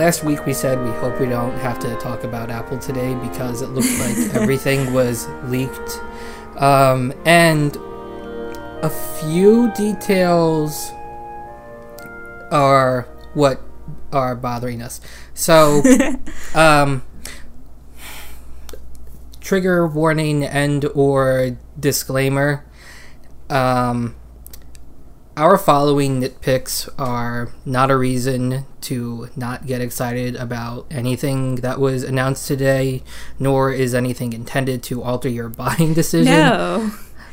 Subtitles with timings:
[0.00, 3.60] Last week we said we hope we don't have to talk about Apple today because
[3.60, 6.00] it looked like everything was leaked.
[6.56, 7.76] Um, and
[8.82, 10.90] a few details
[12.50, 13.02] are
[13.34, 13.60] what
[14.10, 15.02] are bothering us.
[15.34, 15.82] So,
[16.54, 17.02] um,
[19.42, 22.64] trigger warning and or disclaimer.
[23.50, 24.16] Um,
[25.36, 32.02] our following nitpicks are not a reason to not get excited about anything that was
[32.02, 33.02] announced today,
[33.38, 36.32] nor is anything intended to alter your buying decision.
[36.32, 36.90] No.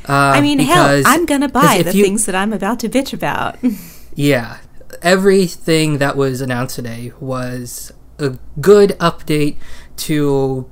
[0.08, 2.88] Uh, I mean, hell, I'm going to buy the you- things that I'm about to
[2.88, 3.56] bitch about.
[4.14, 4.58] Yeah,
[5.00, 9.58] everything that was announced today was a good update
[9.98, 10.68] to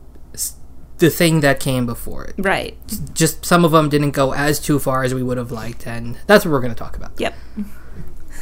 [0.98, 2.34] the thing that came before it.
[2.38, 2.76] right.
[3.14, 6.16] Just some of them didn't go as too far as we would have liked, and
[6.26, 7.12] that's what we're going to talk about.
[7.20, 7.34] Yep.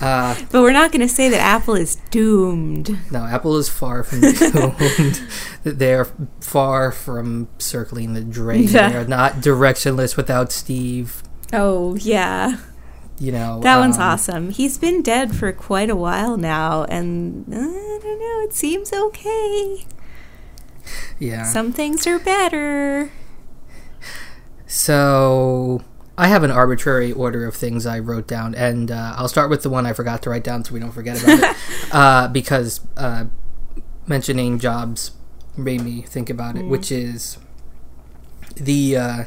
[0.01, 2.99] Uh, But we're not going to say that Apple is doomed.
[3.11, 5.21] no, Apple is far from doomed.
[5.63, 6.07] They're
[6.41, 8.65] far from circling the drain.
[8.65, 8.91] Yeah.
[8.91, 11.23] They're not directionless without Steve.
[11.53, 12.57] Oh, yeah.
[13.21, 14.51] You know That one's um, awesome.
[14.51, 18.93] He's been dead for quite a while now, and uh, I don't know, it seems
[18.93, 19.87] okay.
[21.21, 21.45] Yeah.
[21.45, 23.13] Some things are better.
[24.67, 25.83] So
[26.17, 29.63] I have an arbitrary order of things I wrote down, and uh, I'll start with
[29.63, 31.57] the one I forgot to write down so we don't forget about it.
[31.93, 33.27] Uh, because uh,
[34.07, 35.13] mentioning Jobs
[35.57, 37.39] made me think about it, which is
[38.57, 39.25] the uh,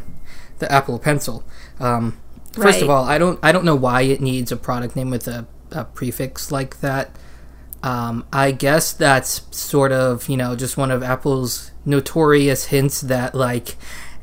[0.60, 1.46] the Apple Pencil.
[1.80, 2.20] Um,
[2.52, 5.30] first of all, I don't I don't know why it needs a product name with
[5.30, 7.16] a, a prefix like that.
[7.84, 13.36] Um, I guess that's sort of, you know, just one of Apple's notorious hints that,
[13.36, 13.76] like,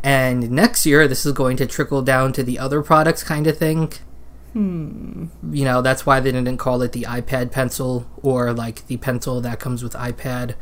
[0.05, 3.59] and next year this is going to trickle down to the other products kind of
[3.59, 3.93] thing.
[4.53, 5.27] Hmm.
[5.51, 9.41] You know, that's why they didn't call it the iPad Pencil or, like, the pencil
[9.41, 10.55] that comes with iPad.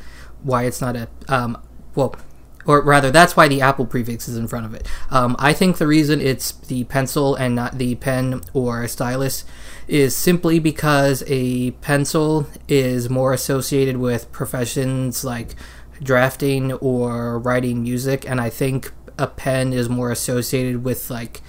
[0.43, 1.61] Why it's not a, um,
[1.95, 2.17] well,
[2.65, 4.87] or rather, that's why the Apple prefix is in front of it.
[5.11, 9.45] Um, I think the reason it's the pencil and not the pen or stylus
[9.89, 15.55] is simply because a pencil is more associated with professions like
[16.03, 18.93] drafting or writing music, and I think
[19.23, 21.41] a pen is more associated with like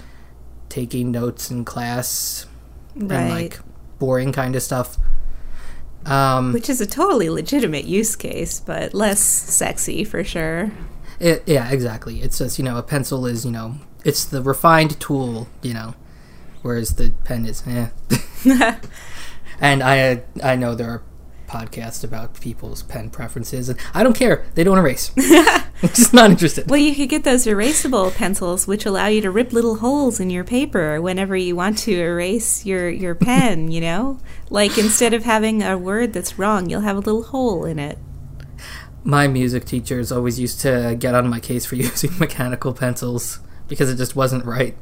[0.68, 2.46] taking notes in class
[2.94, 3.58] and like
[3.98, 4.96] boring kind of stuff.
[6.06, 10.70] Um, Which is a totally legitimate use case, but less sexy for sure.
[11.18, 12.20] It, yeah, exactly.
[12.20, 13.74] It's just you know a pencil is you know
[14.04, 15.94] it's the refined tool you know,
[16.62, 17.88] whereas the pen is eh.
[19.60, 21.02] and I I know there are
[21.48, 24.44] podcasts about people's pen preferences, and I don't care.
[24.54, 25.10] They don't erase.
[25.92, 26.70] Just not interested.
[26.70, 30.30] Well, you could get those erasable pencils, which allow you to rip little holes in
[30.30, 34.18] your paper whenever you want to erase your, your pen, you know?
[34.48, 37.98] Like instead of having a word that's wrong, you'll have a little hole in it.
[39.02, 43.90] My music teachers always used to get on my case for using mechanical pencils because
[43.90, 44.76] it just wasn't right.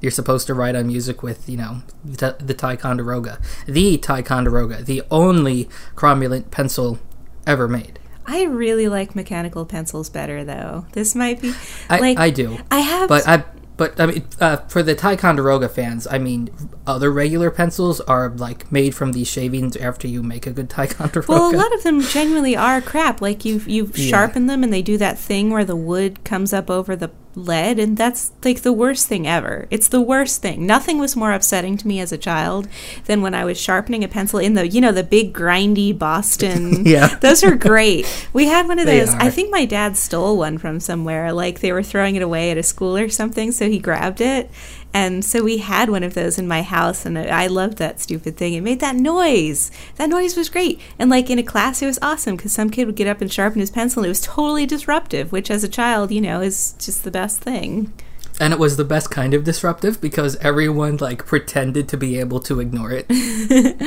[0.00, 3.38] You're supposed to write on music with, you know, the, the Ticonderoga.
[3.66, 7.00] The Ticonderoga, the only cromulent pencil
[7.46, 7.98] ever made.
[8.26, 10.86] I really like mechanical pencils better, though.
[10.92, 11.54] This might be
[11.88, 12.58] I, like I do.
[12.70, 13.44] I have But I
[13.76, 16.48] but I mean uh, for the Ticonderoga fans, I mean
[16.86, 21.30] other regular pencils are like made from these shavings after you make a good Ticonderoga.
[21.30, 23.20] Well, a lot of them genuinely are crap.
[23.20, 24.08] Like you you Yeah.
[24.10, 27.78] sharpen them and they do that thing where the wood comes up over the lead
[27.78, 29.68] and that's like the worst thing ever.
[29.70, 30.66] It's the worst thing.
[30.66, 32.66] Nothing was more upsetting to me as a child
[33.04, 36.84] than when I was sharpening a pencil in the you know the big grindy Boston.
[36.96, 37.16] Yeah.
[37.20, 38.06] Those are great.
[38.32, 39.12] We had one of those.
[39.14, 41.32] I think my dad stole one from somewhere.
[41.32, 44.50] Like they were throwing it away at a school or something, so he grabbed it.
[44.96, 48.38] And so we had one of those in my house, and I loved that stupid
[48.38, 48.54] thing.
[48.54, 49.70] It made that noise.
[49.96, 50.80] That noise was great.
[50.98, 53.30] And like in a class, it was awesome because some kid would get up and
[53.30, 56.74] sharpen his pencil, and it was totally disruptive, which as a child, you know, is
[56.78, 57.92] just the best thing.
[58.40, 62.40] and it was the best kind of disruptive because everyone like pretended to be able
[62.40, 63.06] to ignore it.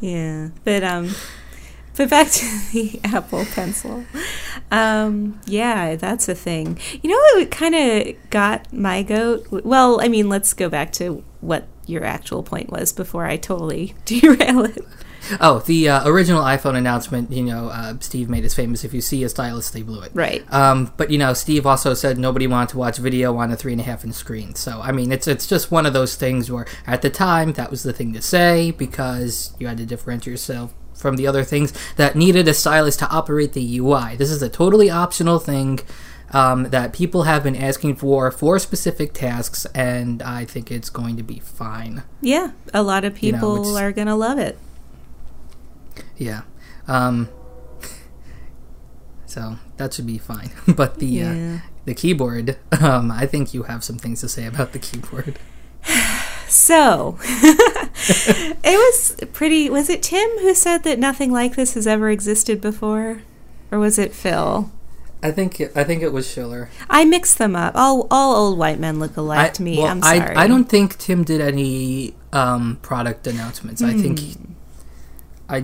[0.00, 1.14] Yeah, but um,
[1.96, 4.04] but back to the Apple Pencil.
[4.70, 6.78] Um, yeah, that's a thing.
[7.02, 9.46] You know what kind of got my goat?
[9.50, 13.94] Well, I mean, let's go back to what your actual point was before I totally
[14.04, 14.84] derail it.
[15.40, 18.82] Oh, the uh, original iPhone announcement, you know, uh, Steve made us famous.
[18.82, 20.10] If you see a stylus, they blew it.
[20.14, 20.44] Right.
[20.52, 23.72] Um, but you know, Steve also said nobody wanted to watch video on a three
[23.72, 24.56] and a half inch screen.
[24.56, 27.70] So I mean, it's it's just one of those things where at the time that
[27.70, 31.72] was the thing to say because you had to differentiate yourself from the other things
[31.96, 34.16] that needed a stylus to operate the UI.
[34.16, 35.80] This is a totally optional thing.
[36.34, 41.18] Um, that people have been asking for for specific tasks, and I think it's going
[41.18, 42.04] to be fine.
[42.22, 44.58] Yeah, a lot of You know, people are gonna love it.
[46.16, 46.42] Yeah.
[46.88, 47.28] Um,
[49.26, 50.50] so that should be fine.
[50.68, 51.56] but the Yeah.
[51.64, 55.38] uh, the keyboard, um, I think you have some things to say about the keyboard.
[56.52, 59.70] So, it was pretty.
[59.70, 63.22] Was it Tim who said that nothing like this has ever existed before?
[63.70, 64.70] Or was it Phil?
[65.22, 66.68] I think it, I think it was Schiller.
[66.90, 67.74] I mixed them up.
[67.74, 69.78] All, all old white men look alike I, to me.
[69.78, 70.36] well, I'm sorry.
[70.36, 73.80] I, I don't think Tim did any um, product announcements.
[73.80, 74.36] I think he,
[75.52, 75.56] I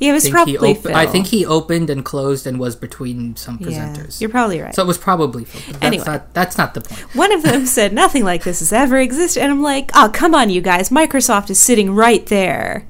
[0.00, 0.96] Yeah, it was think probably op- Phil.
[0.96, 4.20] I think he opened and closed and was between some Yeah, presenters.
[4.20, 4.74] you're probably right.
[4.74, 5.60] So it was probably Phil.
[5.72, 6.04] That's Anyway.
[6.06, 7.00] not that's not the point.
[7.14, 10.34] One of them said nothing like this has ever existed, and I'm like, oh come
[10.34, 10.88] on, you guys!
[10.88, 12.86] Microsoft is sitting right there.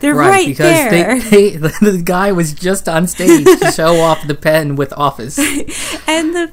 [0.00, 1.18] They're right, because there.
[1.20, 1.56] They, they,
[1.90, 5.38] the guy was just on stage to show off the pen with Office.
[6.08, 6.52] and the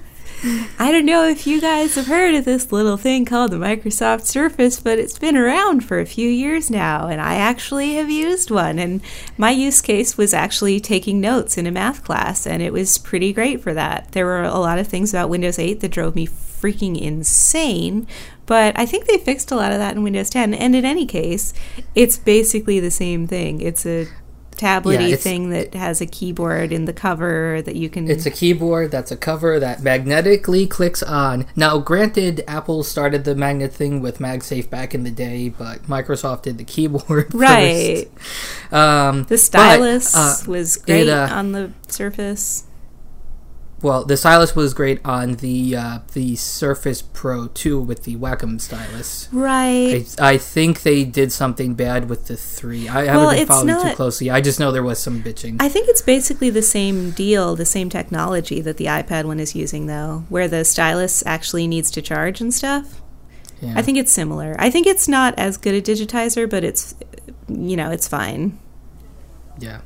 [0.78, 4.26] I don't know if you guys have heard of this little thing called the Microsoft
[4.26, 8.52] Surface, but it's been around for a few years now, and I actually have used
[8.52, 8.78] one.
[8.78, 9.02] And
[9.40, 13.34] my use case was actually taking notes in a math class, and it was pretty
[13.34, 14.12] great for that.
[14.12, 18.06] There were a lot of things about Windows 8 that drove me freaking insane,
[18.46, 20.54] but I think they fixed a lot of that in Windows 10.
[20.54, 21.56] And in any case,
[21.96, 23.62] it's basically the same thing.
[23.62, 24.08] It's a
[24.58, 28.32] tablety Yeah, thing that has a keyboard in the cover that you can It's a
[28.32, 31.46] keyboard that's a cover that magnetically clicks on.
[31.56, 36.44] Now, granted, Apple started the magnet thing with MagSafe back in the day, but Microsoft
[36.44, 38.10] did the keyboard Right.
[38.10, 38.74] first.
[38.74, 42.64] Um, The stylus but, uh, was great uh, on the Surface.
[43.82, 48.60] Well, the stylus was great on the uh, the Surface Pro 2 with the Wacom
[48.60, 49.28] stylus.
[49.32, 50.16] Right.
[50.20, 52.88] I, I think they did something bad with the three.
[52.88, 54.32] I haven't been following too closely.
[54.32, 55.58] I just know there was some bitching.
[55.60, 59.56] I think it's basically the same deal, the same technology that the iPad one is
[59.56, 63.02] using, though, where the stylus actually needs to charge and stuff.
[63.62, 63.74] Yeah.
[63.76, 64.56] I think it's similar.
[64.58, 66.96] I think it's not as good a digitizer, but it's,
[67.48, 68.58] you know, it's fine.
[69.60, 69.82] Yeah.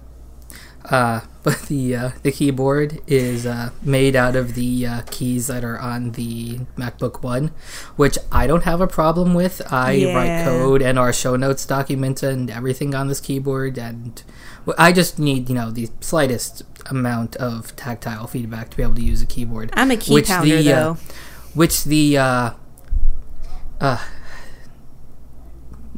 [0.85, 5.63] Uh, but the uh, the keyboard is uh, made out of the uh, keys that
[5.63, 7.51] are on the MacBook One,
[7.95, 9.61] which I don't have a problem with.
[9.71, 10.13] I Yeah.
[10.15, 14.21] write code and our show notes documents and everything on this keyboard, and
[14.77, 19.01] I just need you know the slightest amount of tactile feedback to be able to
[19.03, 19.69] use a keyboard.
[19.73, 20.97] I'm a key Which pounder, the, uh, though.
[21.53, 22.49] which the uh,
[23.79, 24.03] uh,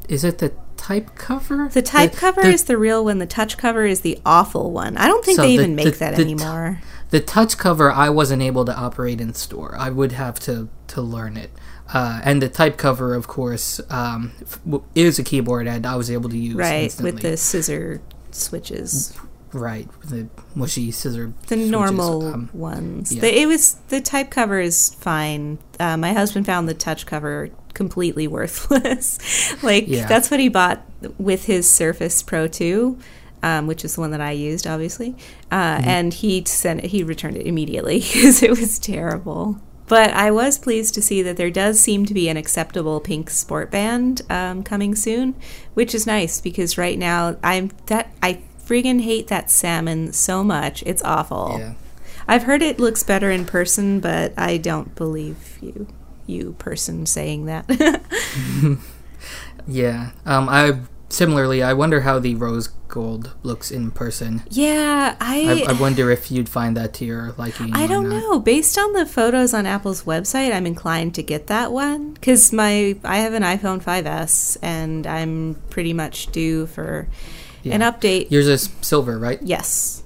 [0.08, 0.52] is it the
[0.82, 1.70] type cover?
[1.72, 3.20] The type cover the- is the real one.
[3.20, 4.98] The touch cover is the awful one.
[4.98, 6.82] I don't think So they the- even make the- that the t- anymore.
[7.12, 9.76] The touch cover I wasn't able to operate in store.
[9.78, 11.52] I would have to to learn it.
[11.94, 14.32] Uh, and the type cover, of course, um,
[14.96, 17.12] is a keyboard, and I was able to use right, instantly.
[17.14, 19.14] with the scissor switches.
[19.54, 21.34] right with the mushy scissor.
[21.48, 21.70] the switches.
[21.70, 23.12] normal Um, ones.
[23.12, 23.20] yeah.
[23.22, 25.58] The, it was the type cover is fine.
[25.80, 27.50] Uh, my husband found the touch cover
[27.82, 29.18] completely worthless.
[29.70, 30.08] like Yeah.
[30.08, 30.80] that's what he bought
[31.18, 32.98] with his Surface Pro 2.
[33.44, 35.16] Um, which is the one that I used, obviously,
[35.50, 35.90] uh, Mm-hmm.
[35.90, 39.58] and he sent it, he returned it immediately because it was terrible.
[39.88, 43.32] But I was pleased to see that there does seem to be an acceptable pink
[43.32, 45.34] sport band um, coming soon,
[45.74, 50.84] which is nice because right now I'm that I friggin' hate that salmon so much.
[50.86, 51.56] It's awful.
[51.58, 51.74] yeah.
[52.28, 55.88] I've heard it looks better in person, but I don't believe you,
[56.28, 57.66] you person saying that.
[59.68, 60.12] Yeah.
[60.26, 64.44] Um, I similarly, I wonder how the rose gold looks in person.
[64.50, 67.74] yeah, I, I, I wonder if you'd find that to your liking.
[67.74, 68.40] I don't know.
[68.40, 72.98] Based on the photos on Apple's website, I'm inclined to get that one because my
[73.04, 77.08] I have an iPhone 5s and I'm pretty much due for
[77.64, 78.32] an update.
[78.32, 79.40] Yours is silver, right?
[79.42, 80.01] Yes.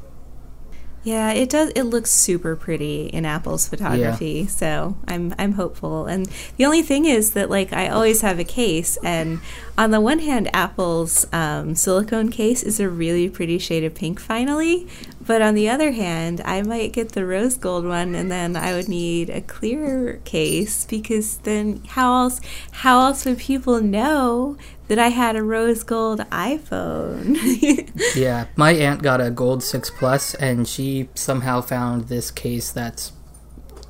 [1.06, 1.70] Yeah, it does.
[1.76, 6.08] It looks super pretty in Apple's photography, so I'm I'm hopeful.
[6.08, 6.26] And
[6.58, 9.40] the only thing is that like I always have a case, and
[9.78, 14.20] on the one hand, Apple's um, silicone case is a really pretty shade of pink
[14.20, 14.88] finally,
[15.26, 18.74] but on the other hand, I might get the rose gold one, and then I
[18.74, 22.42] would need a clear case because then how else
[22.72, 27.36] how else would people know that I had a rose gold iPhone?
[28.16, 33.12] Yeah, my aunt got a gold six plus, and she somehow found this case that's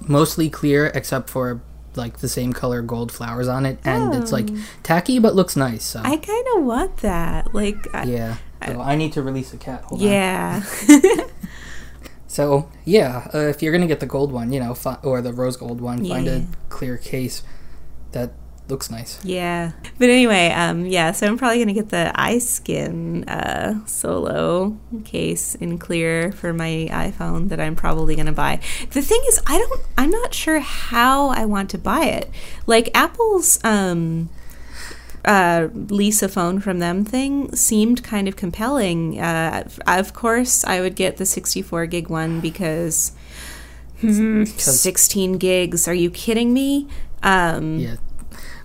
[0.07, 1.61] mostly clear except for
[1.97, 4.57] like the same color gold flowers on it, and it's like oh.
[4.83, 5.83] tacky but looks nice.
[5.83, 7.53] So I kind of want that.
[7.53, 9.83] Like, I, yeah, so I need to release a cat.
[9.85, 10.07] Hold on.
[10.07, 10.63] yeah.
[12.27, 15.31] So yeah, uh, if you're gonna get the gold one, you know, fi- or the
[15.31, 17.43] rose gold one, find a clear case
[18.11, 18.33] that
[18.67, 19.23] looks nice.
[19.23, 19.71] yeah.
[19.99, 25.53] But anyway, um, yeah, so I'm probably going to get the iSkin uh, solo case
[25.55, 28.59] in clear for my iPhone that I'm probably going to buy.
[28.89, 32.29] The thing is, I don't, I'm not sure how I want to buy it.
[32.65, 34.29] Like, Apple's, um,
[35.25, 39.19] uh, lease a phone from them thing seemed kind of compelling.
[39.19, 43.11] Uh, of course, I would get the 64 gig one because
[43.99, 45.87] hmm, 16 gigs.
[45.87, 46.87] Are you kidding me?
[47.23, 47.95] Um, Yeah.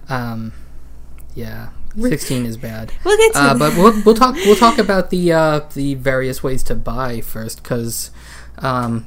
[0.09, 0.52] Um,
[1.35, 1.71] yeah.
[1.99, 2.93] Sixteen is bad.
[3.05, 4.37] We'll get to Uh, but we'll, we'll talk.
[4.47, 8.11] We'll talk about the uh, the various ways to buy first, because
[8.59, 9.07] um,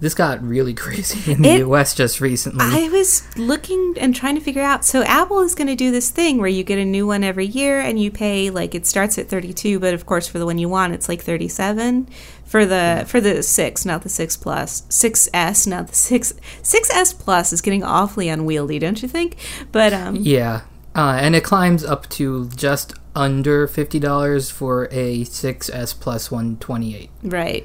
[0.00, 1.94] this got really crazy in the It- U.S.
[1.94, 2.64] just recently.
[2.64, 4.84] I was looking and trying to figure out.
[4.84, 7.46] So Apple is going to do this thing where you get a new one every
[7.46, 10.46] year, and you pay like it starts at thirty two, but of course for the
[10.46, 12.08] one you want, it's like thirty seven
[12.44, 16.90] for the for the six, not the six plus, six S, not the six six
[16.94, 19.36] S plus is getting awfully unwieldy, don't you think?
[19.72, 20.62] But um, yeah,
[20.94, 26.56] uh, and it climbs up to just under fifty dollars for a 6S plus one
[26.58, 27.10] twenty eight.
[27.22, 27.64] right,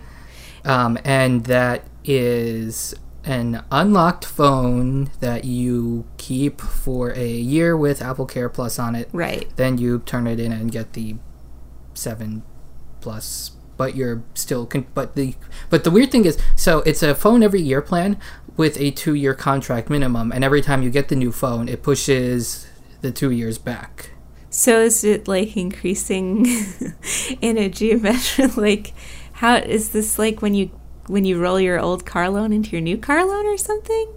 [0.63, 8.25] um, and that is an unlocked phone that you keep for a year with Apple
[8.25, 9.09] Care Plus on it.
[9.11, 11.15] right, Then you turn it in and get the
[11.93, 12.43] seven
[13.01, 14.65] plus, but you're still.
[14.65, 15.35] Con- but the
[15.69, 18.17] but the weird thing is, so it's a phone every year plan
[18.57, 21.83] with a two year contract minimum, and every time you get the new phone, it
[21.83, 22.67] pushes
[23.01, 24.11] the two years back.
[24.49, 26.45] So is it like increasing
[27.41, 28.93] in a geometric like
[29.33, 30.71] how is this like when you
[31.09, 34.13] when you roll your old car loan into your new car loan or something?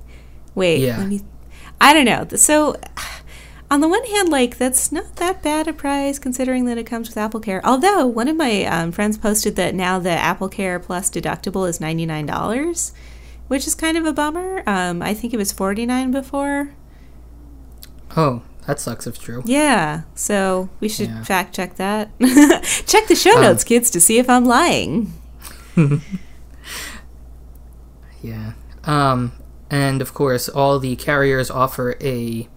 [0.54, 0.98] Wait, Yeah.
[0.98, 1.20] let me
[1.80, 2.28] I don't know.
[2.36, 2.76] So
[3.68, 7.08] on the one hand, like that's not that bad a price considering that it comes
[7.08, 7.60] with Apple Care.
[7.66, 11.80] Although one of my um, friends posted that now the Apple Care Plus deductible is
[11.80, 12.92] ninety nine dollars,
[13.48, 14.62] which is kind of a bummer.
[14.66, 16.70] Um, I think it was forty nine before.
[18.16, 19.42] Oh, that sucks if true.
[19.46, 21.24] Yeah, so we should Yeah.
[21.24, 22.10] fact check that.
[22.86, 25.12] check the show Um, notes, kids, to see if I'm lying.
[28.22, 28.52] Yeah.
[28.84, 29.32] Um,
[29.70, 32.48] and of course, all the carriers offer a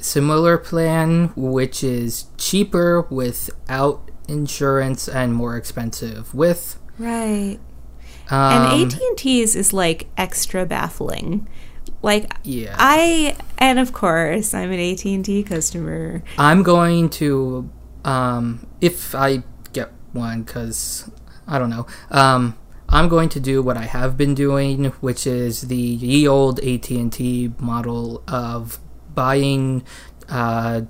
[0.00, 6.78] similar plan, which is cheaper without insurance and more expensive with.
[6.98, 7.58] Right.
[8.30, 11.48] Um, and AT and T's is like extra baffling.
[12.02, 12.76] Like yeah.
[12.78, 16.22] I, and of course, I'm an AT and T customer.
[16.38, 17.68] I'm going to,
[18.04, 21.10] um, if I get one, because
[21.46, 21.86] I don't know.
[22.10, 22.56] Um,
[22.90, 27.52] I'm going to do what I have been doing, which is the ye old AT&T
[27.58, 28.78] model of
[29.14, 29.84] buying
[30.28, 30.82] uh,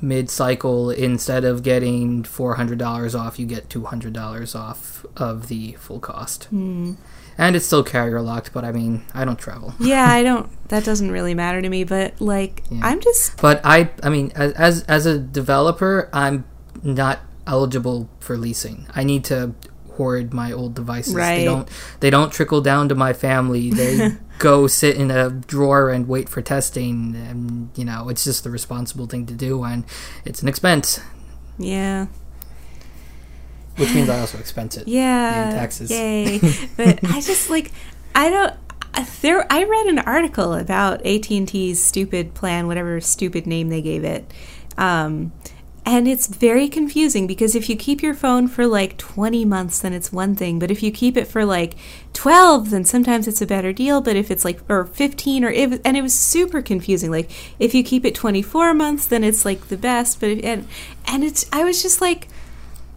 [0.00, 6.44] mid-cycle instead of getting $400 off, you get $200 off of the full cost.
[6.44, 6.94] Hmm.
[7.38, 9.74] And it's still carrier locked, but I mean, I don't travel.
[9.80, 10.50] Yeah, I don't.
[10.68, 11.84] That doesn't really matter to me.
[11.84, 12.80] But like, Yeah.
[12.82, 16.46] I'm just But I, I mean, as, as a developer, I'm
[16.82, 18.86] not eligible for leasing.
[18.94, 19.54] I need to
[19.96, 21.14] hoard my old devices.
[21.14, 21.38] Right.
[21.38, 21.68] They don't
[22.00, 23.70] they don't trickle down to my family.
[23.70, 27.14] They go sit in a drawer and wait for testing.
[27.16, 29.84] And you know, it's just the responsible thing to do, and
[30.24, 31.00] it's an expense,
[31.58, 32.06] yeah.
[33.76, 34.88] which means I also expense it.
[34.88, 35.50] Yeah.
[35.50, 35.90] in taxes.
[35.90, 36.38] Yay.
[36.76, 37.72] but I just like
[38.14, 38.54] I don't
[39.20, 44.32] there I read an article about AT&T's stupid plan whatever stupid name they gave it.
[44.78, 45.32] Um
[45.86, 49.92] and it's very confusing because if you keep your phone for like 20 months then
[49.92, 51.74] it's one thing but if you keep it for like
[52.12, 55.80] 12 then sometimes it's a better deal but if it's like or 15 or if,
[55.84, 59.68] and it was super confusing like if you keep it 24 months then it's like
[59.68, 60.66] the best but if, and
[61.06, 62.28] and it's I was just like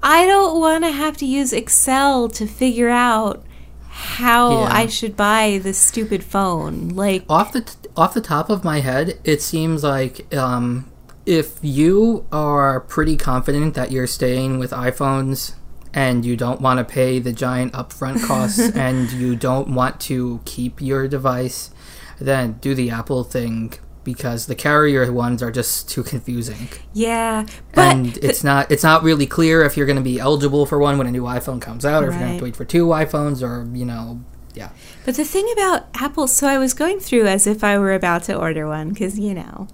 [0.02, 3.44] I don't want to have to use Excel to figure out
[3.90, 4.70] how Yeah.
[4.72, 6.90] I should buy this stupid phone.
[6.90, 10.90] Like, off the t- off the top of my head, it seems like um,
[11.30, 15.54] if you are pretty confident that you're staying with iPhones
[15.94, 20.42] and you don't want to pay the giant upfront costs and you don't want to
[20.46, 21.70] keep your device,
[22.18, 26.68] then do the Apple thing because the carrier ones are just too confusing.
[26.94, 30.66] yeah, but and it's not it's not really clear if you're going to be eligible
[30.66, 32.44] for one when a new iPhone comes out or if you're going to have to
[32.46, 34.24] wait for two iPhones or, you know,
[34.60, 34.70] yeah.
[35.06, 38.24] But the thing about Apple, so I was going through as if I were about
[38.24, 39.68] to order one because you know,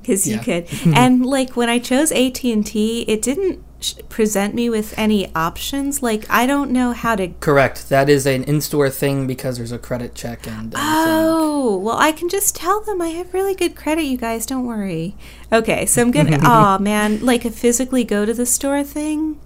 [0.00, 4.54] because you could, and like when I chose AT and T, it didn't sh- present
[4.54, 6.02] me with any options.
[6.04, 7.28] Like I don't know how to.
[7.40, 7.88] Correct.
[7.88, 10.72] That is an in-store thing because there's a credit check and.
[10.76, 14.04] Oh well, I can just tell them I have really good credit.
[14.04, 15.16] You guys, don't worry.
[15.52, 16.38] Okay, so I'm gonna.
[16.44, 19.40] oh man, like a physically go to the store thing.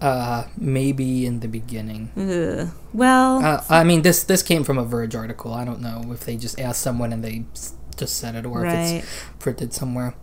[0.00, 2.10] Uh, maybe in the beginning.
[2.16, 2.68] Ugh.
[2.94, 5.52] Well, Uh, I mean, this this came from a Verge article.
[5.52, 7.44] I don't know if they just asked someone and they
[7.96, 8.94] just said it, or if right.
[9.04, 9.06] it's
[9.38, 10.14] printed somewhere.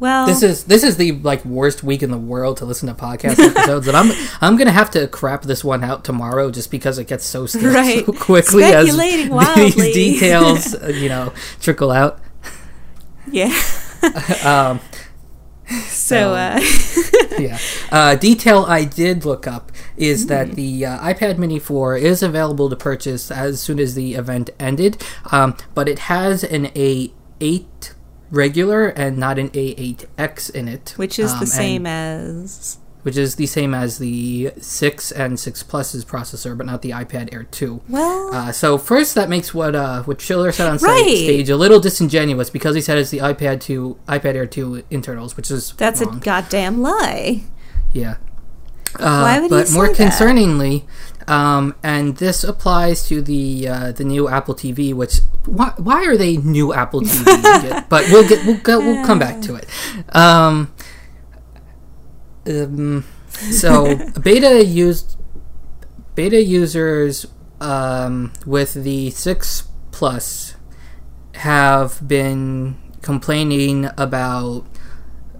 [0.00, 2.94] Well, This is this is the like worst week in the world to listen to
[2.94, 4.10] podcast episodes, and I'm
[4.42, 8.04] I'm gonna have to crap this one out tomorrow just because it gets so Right.
[8.04, 8.94] so quickly as
[9.30, 9.70] wildly.
[9.70, 12.18] these details uh, you know trickle out.
[13.30, 13.54] yeah.
[14.44, 14.80] Um,
[15.94, 16.60] So, uh,
[17.38, 17.58] yeah.
[17.90, 22.68] Uh, detail I did look up is that the uh, iPad Mini 4 is available
[22.68, 25.02] to purchase as soon as the event ended,
[25.32, 27.94] um, but it has an A8
[28.30, 32.78] regular and not an A8X in it, which is um, the same as.
[33.04, 37.32] Which is the same as the 6 and 6 Plus's processor, but not the iPad
[37.32, 37.80] Air 2.
[37.88, 41.02] Well, Uh, so first, that makes what uh, what Schiller said on Right.
[41.06, 45.36] stage a little disingenuous because he said it's the iPad 2, iPad Air 2 internals,
[45.36, 47.42] which is that's a goddamn lie.
[47.92, 48.16] Yeah.
[48.98, 49.96] Uh, Why would he but more that?
[49.96, 50.84] concerningly,
[51.28, 56.16] um, and this applies to the uh, the new Apple TV, which why, why are
[56.16, 57.84] they new Apple TV?
[57.88, 59.66] but we'll get we'll go, we'll come back to it.
[60.14, 60.72] Um,
[62.46, 63.04] um,
[63.50, 65.16] so beta used
[66.14, 67.26] beta users
[67.60, 70.56] um, with the six plus
[71.34, 74.64] have been complaining about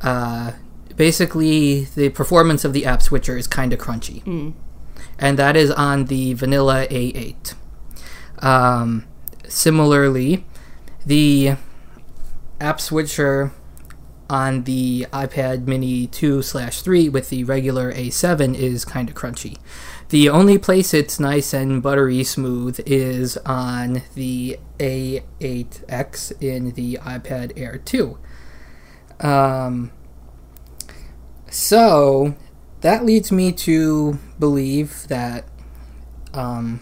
[0.00, 0.52] uh,
[0.96, 4.22] basically the performance of the app switcher is kind of crunchy
[5.18, 7.54] and that is on the vanilla a8
[8.38, 9.04] um,
[9.48, 10.44] similarly
[11.06, 11.54] the
[12.60, 13.52] app switcher
[14.34, 19.58] on the ipad mini 2 slash 3 with the regular a7 is kind of crunchy.
[20.08, 27.52] The only place it's nice and buttery smooth is on the a8x in the ipad
[27.56, 28.18] air 2
[29.20, 29.92] um,
[31.48, 32.34] so
[32.80, 35.44] that leads me to believe that,
[36.32, 36.80] um,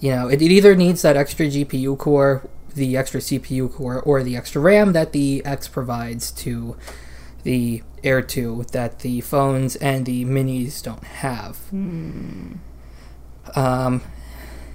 [0.00, 4.22] you know, it, it either needs that extra GPU core, the extra CPU core, or
[4.22, 6.76] the extra RAM that the X provides to
[7.42, 11.58] the Air 2 that the phones and the minis don't have.
[13.54, 14.02] Um,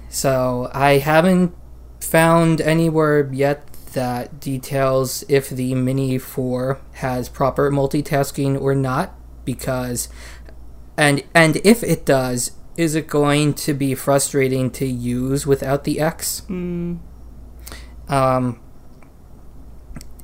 [0.08, 1.54] so I haven't
[2.00, 9.14] found anywhere yet that details if the Mini 4 has proper multitasking or not
[9.44, 10.08] because
[10.96, 16.00] and and if it does is it going to be frustrating to use without the
[16.00, 16.42] X?
[16.48, 16.98] Mm.
[18.08, 18.60] Um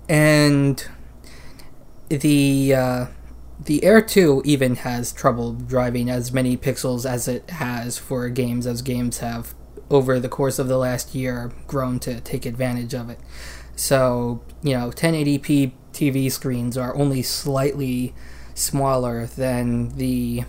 [0.08, 0.84] and
[2.08, 3.06] the uh
[3.64, 8.66] the Air 2 even has trouble driving as many pixels as it has for games
[8.66, 9.54] as games have
[9.90, 13.18] over the course of the last year grown to take advantage of it.
[13.76, 18.14] So, you know, 1080p TV screens are only slightly
[18.54, 20.44] smaller than the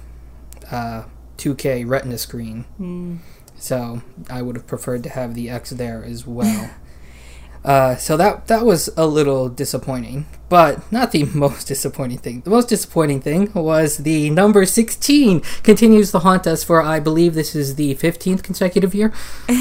[0.69, 1.05] uh,
[1.37, 2.65] 2K Retina screen.
[2.79, 3.19] Mm.
[3.57, 6.71] So, I would have preferred to have the X there as well.
[7.63, 12.41] Uh, so that that was a little disappointing, but not the most disappointing thing.
[12.41, 17.35] The most disappointing thing was the number sixteen continues to haunt us for I believe
[17.35, 19.13] this is the fifteenth consecutive year.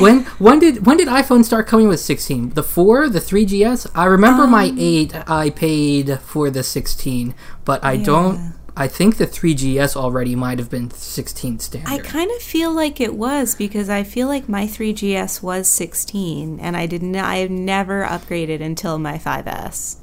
[0.00, 2.50] When when did when did iPhone start coming with sixteen?
[2.50, 3.86] The four, the three GS.
[3.94, 5.12] I remember my eight.
[5.28, 7.34] I paid for the sixteen,
[7.66, 8.04] but I Yeah.
[8.06, 8.54] don't.
[8.80, 11.90] I think the three GS already might have been sixteen standard.
[11.90, 16.60] I kind of feel like it was because I feel like my 3GS was 16
[16.60, 19.96] and I didn't I have never upgraded until my 5S.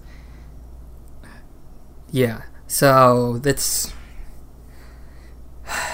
[2.12, 2.42] yeah.
[2.68, 3.94] So that's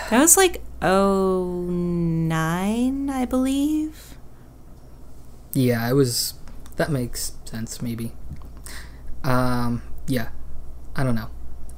[0.10, 4.18] That was like 09, I believe.
[5.54, 6.36] Yeah, it was.
[6.78, 8.14] That makes sense, maybe.
[9.24, 10.30] Um, yeah,
[10.96, 11.30] I don't know.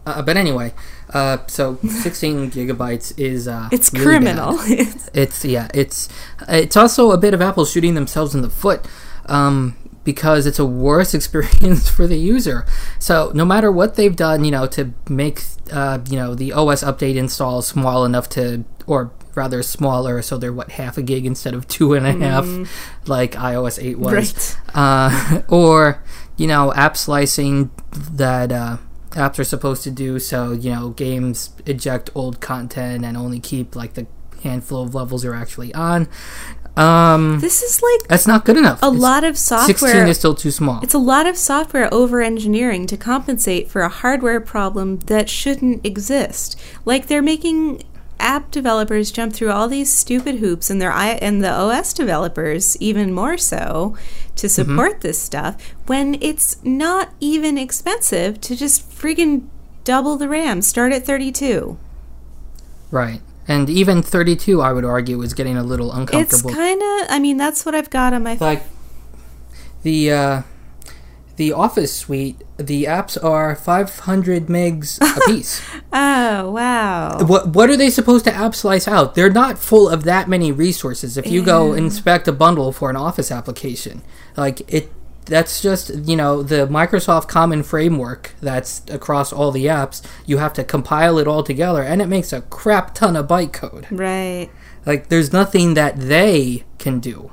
[0.05, 0.73] Uh, but anyway,
[1.13, 4.59] uh, so 16 gigabytes is uh, It's really criminal.
[5.13, 6.09] It's yeah, it's
[6.49, 8.85] it's also a bit of Apple shooting themselves in the foot.
[9.27, 12.65] Um, because it's a worse experience for the user.
[12.99, 16.83] So no matter what they've done, you know, to make uh, you know the OS
[16.83, 21.53] update install small enough to, or rather smaller, so they're what half a gig instead
[21.53, 22.45] of two and a half,
[23.07, 24.57] like iOS eight was, Right.
[24.75, 26.03] uh, or
[26.35, 27.71] you know app slicing
[28.11, 28.77] that uh,
[29.13, 30.19] apps are supposed to do.
[30.19, 34.05] So you know games eject old content and only keep like the
[34.43, 36.07] handful of levels you're actually on.
[36.75, 38.81] Um, this is like that's not good enough.
[38.81, 39.75] a It's- lot of software.
[39.91, 40.79] 16 is still too small.
[40.81, 45.85] It's a lot of software over engineering to compensate for a hardware problem that shouldn't
[45.85, 46.59] exist.
[46.83, 47.83] Like they're making
[48.23, 52.77] app developers jump through all these stupid hoops and their i and the OS developers
[52.77, 53.95] even more so
[54.35, 59.47] to support this stuff when it's not even expensive to just friggin'
[59.83, 61.77] double the RAM, start at 32.
[62.91, 63.21] Right.
[63.47, 66.49] And even 32, I would argue, is getting a little uncomfortable.
[66.49, 68.63] It's kind of I mean that's what I've got on my like
[69.81, 70.41] the uh,
[71.35, 75.61] the Office suite, the apps are 500 megs apiece.
[75.91, 77.23] Oh, wow.
[77.25, 79.15] what what are they supposed to app slice out?
[79.15, 81.17] They're not full of that many resources.
[81.17, 84.01] If you go inspect a bundle for an Office application,
[84.37, 84.91] like it
[85.25, 90.05] that's just you know the Microsoft Common Framework that's across all the apps.
[90.25, 93.87] You have to compile it all together, and it makes a crap ton of bytecode.
[93.89, 94.49] Right.
[94.85, 97.31] Like there's nothing that they can do.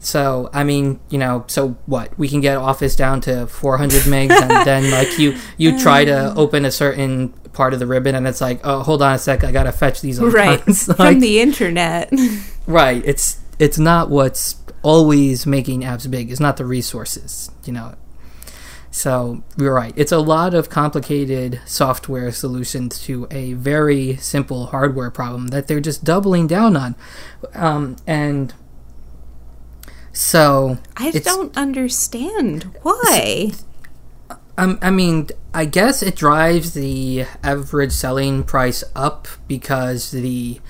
[0.00, 2.18] So I mean, you know, so what?
[2.18, 6.34] We can get Office down to 400 megs, and then like you you try to
[6.36, 9.44] open a certain part of the ribbon, and it's like, oh, hold on a sec,
[9.44, 10.60] I gotta fetch these Right.
[10.60, 10.92] icons.
[10.96, 12.10] From the internet.
[12.66, 13.02] right.
[13.04, 16.30] It's it's not what's always making apps big.
[16.30, 17.94] It's not the resources, you know.
[18.90, 19.92] So you're right.
[19.96, 25.80] It's a lot of complicated software solutions to a very simple hardware problem that they're
[25.80, 26.94] just doubling down on,
[27.54, 28.54] um, and
[30.14, 33.52] so I don't understand why.
[34.56, 40.60] Um, I mean, I guess it drives the average selling price up because the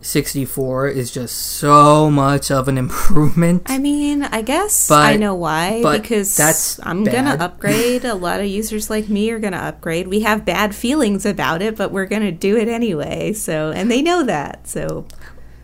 [0.00, 3.62] 64 is just so much of an improvement.
[3.66, 7.12] I mean, I guess But- I know why because that's I'm bad.
[7.14, 8.04] gonna upgrade.
[8.04, 10.08] A lot of users like me are gonna upgrade.
[10.08, 13.32] We have bad feelings about it, but we're gonna do it anyway.
[13.32, 14.66] So, and they know that.
[14.66, 15.06] So,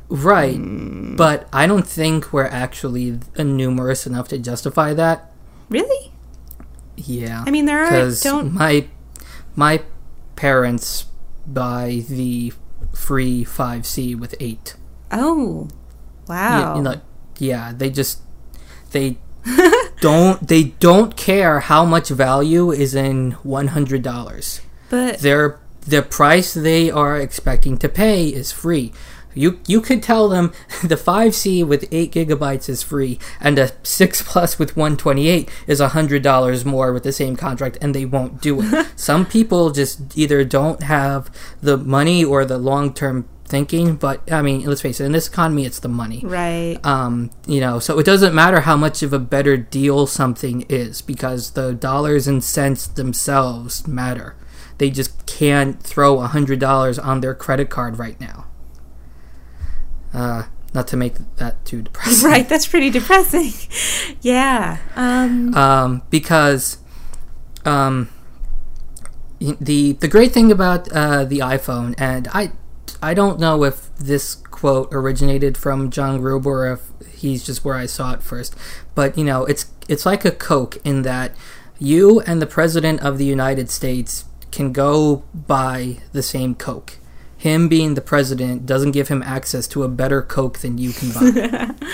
[0.08, 0.56] right.
[0.56, 1.16] Hmm.
[1.16, 5.30] But I don't think we're actually numerous enough to justify that.
[5.68, 6.12] really,
[6.96, 7.44] Yeah.
[7.46, 8.52] I mean, there are Because don't.
[8.54, 8.86] my,
[9.56, 9.82] my
[10.36, 11.06] parents
[11.46, 12.52] buy the
[12.94, 14.76] free 5C with 8.
[15.10, 15.68] Oh,
[16.28, 16.58] wow.
[16.60, 17.00] Yeah, you know,
[17.38, 18.20] yeah, they just
[18.90, 19.18] they
[20.00, 24.60] don't they don't care how much value is in one hundred dollars.
[24.90, 28.92] but Their the price they are expecting to pay is free.
[29.34, 30.52] You you could tell them
[30.84, 35.28] the five C with eight gigabytes is free, and a six plus with one twenty
[35.28, 38.86] eight is hundred dollars more with the same contract, and they won't do it.
[38.96, 43.96] Some people just either don't have the money or the long term thinking.
[43.96, 46.78] But I mean, let's face it, in this economy, it's the money right.
[46.84, 51.02] um, you know, so it doesn't matter how much of a better deal something is
[51.02, 54.36] because the dollars and cents themselves matter.
[54.76, 58.46] They just can't throw a hundred dollars on their credit card right now.
[60.12, 60.44] Uh,
[60.74, 63.52] not to make that too depressing, Right, that's pretty depressing.
[64.20, 64.78] yeah.
[64.96, 66.78] Um, um, because
[67.64, 68.08] um,
[69.40, 72.52] the the great thing about uh, the iPhone, and I
[73.02, 77.76] I don't know if this quote originated from John Gruber or if he's just where
[77.76, 78.54] I saw it first,
[78.94, 81.34] but you know it's it's like a Coke in that
[81.78, 86.97] you and the president of the United States can go buy the same Coke.
[87.38, 91.10] Him being the president doesn't give him access to a better Coke than you can
[91.12, 91.74] buy.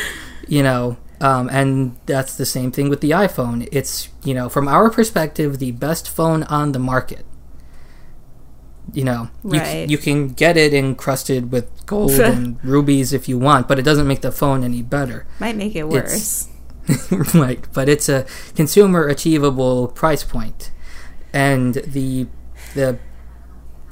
[0.48, 3.66] You know um, and that's the same thing with the iphone.
[3.72, 7.24] It's you know from our perspective the best phone on the market.
[8.92, 9.88] You know you, Right.
[9.88, 14.06] you can get it encrusted with gold and rubies if you want but it doesn't
[14.06, 15.26] make the phone any better.
[15.40, 16.48] Might make it worse.
[17.34, 20.70] right but it's a consumer achievable price point.
[21.32, 22.26] And the
[22.74, 22.98] the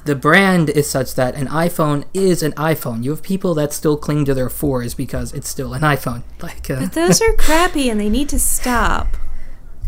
[0.05, 3.95] the brand is such that an iphone is an iphone you have people that still
[3.97, 7.89] cling to their fours because it's still an iphone like uh, But those are crappy
[7.89, 9.07] and they need to stop.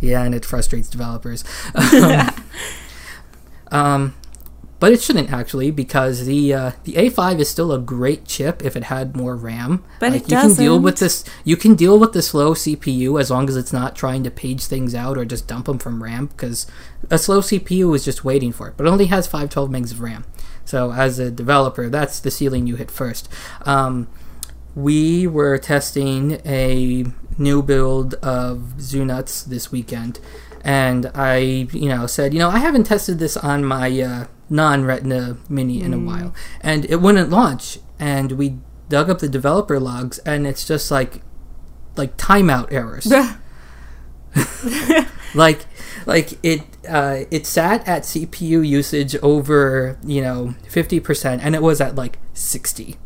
[0.02, 1.44] Yeah, and it frustrates developers.
[1.74, 2.44] Um,
[3.72, 4.14] um,
[4.86, 8.76] but it shouldn't actually because the uh, the A5 is still a great chip if
[8.76, 9.84] it had more RAM.
[10.00, 11.24] But like, it you can deal with this.
[11.44, 14.66] You can deal with the slow CPU as long as it's not trying to page
[14.66, 16.68] things out or just dump them from RAM because
[17.10, 18.78] a slow CPU is just waiting for it.
[18.78, 20.24] But it only has 512 megs of RAM.
[20.66, 23.28] So as a developer, that's the ceiling you hit first.
[23.66, 24.08] Um,
[24.76, 27.06] we were testing a
[27.40, 30.20] new build of Zunuts this weekend,
[30.64, 31.38] and I,
[31.72, 35.94] you know, said, you know, I haven't tested this on my uh, non-Retina Mini in
[35.94, 37.80] a while, and it wouldn't launch.
[38.00, 38.58] And we
[38.90, 41.22] dug up the developer logs, and it's just like,
[41.96, 43.12] like timeout errors.
[45.36, 45.66] like
[46.06, 51.82] like it uh, it sat at CPU usage over you know 50% and it was
[51.82, 52.98] at like 60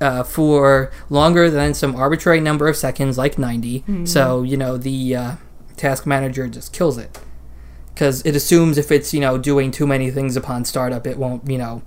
[0.00, 5.16] uh, for longer than some arbitrary number of seconds like 90 so you know the
[5.16, 5.32] uh,
[5.76, 7.18] task manager just kills it
[7.94, 11.48] because it assumes if it's you know doing too many things upon startup it won't
[11.48, 11.82] you know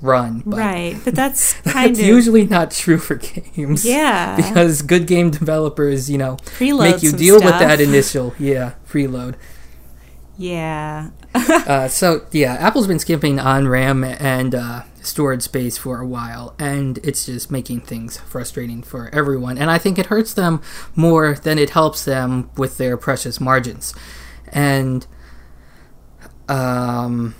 [0.00, 0.96] run but right.
[1.04, 4.36] But that's kind that's of usually not true for games Yeah.
[4.36, 9.34] because good game developers you know preload make you deal with that initial yeah preload
[10.36, 11.10] Yeah.
[11.34, 16.54] uh, so yeah apple's been skimping on ram and uh, storage space for a while
[16.60, 20.62] and it's just making things frustrating for everyone and i think it hurts them
[20.94, 23.92] more than it helps them with their precious margins
[24.52, 25.06] and
[26.48, 27.34] um,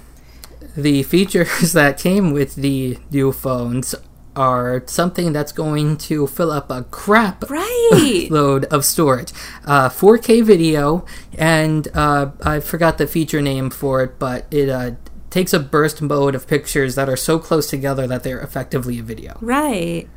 [0.77, 3.95] the features that came with the new phones
[4.37, 8.29] are something that's going to fill up a crap Right.
[8.31, 9.33] load of storage.
[9.65, 11.05] Uh, 4K video,
[11.37, 14.93] and uh, I forgot the feature name for it, but it uh,
[15.31, 19.03] takes a burst mode of pictures that are so close together that they're effectively a
[19.03, 19.37] video.
[19.41, 20.09] Right.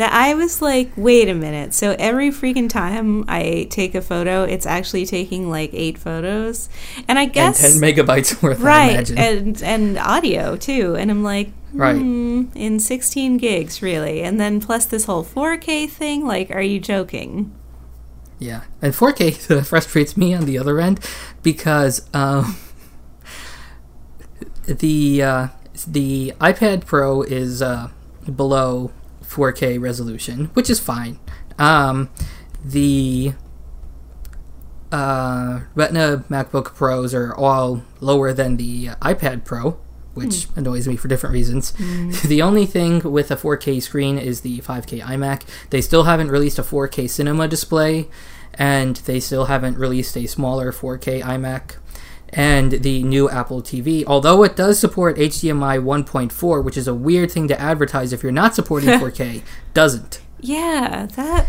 [0.00, 1.74] That I was like, wait a minute.
[1.74, 6.70] So every freaking time I take a photo, it's actually taking like eight photos,
[7.06, 10.96] and I guess and 10 megabytes worth, right, and and audio too.
[10.96, 11.96] And I'm like, Right.
[11.96, 16.26] hmm, in 16 gigs, really, and then plus this whole 4K thing.
[16.26, 17.54] Like, are you joking?
[18.38, 21.00] Yeah, and 4K frustrates me on the other end
[21.42, 22.56] because um,
[24.64, 25.48] the uh,
[25.86, 27.90] the iPad Pro is uh,
[28.34, 28.92] below
[29.30, 31.18] 4K resolution, which is fine.
[31.58, 32.10] Um,
[32.64, 33.32] the
[34.90, 39.78] uh, Retina MacBook Pros are all lower than the iPad Pro,
[40.14, 41.72] which annoys me for different reasons.
[42.26, 45.42] The only thing with a 4K screen is the 5K iMac.
[45.70, 48.08] They still haven't released a 4K cinema display,
[48.54, 51.76] and they still haven't released a smaller 4K iMac.
[52.32, 57.32] And the new Apple TV, although it does support HDMI 1.4, which is a weird
[57.32, 59.42] thing to advertise if you're not supporting 4K,
[59.74, 60.20] doesn't.
[60.40, 61.48] Yeah, that.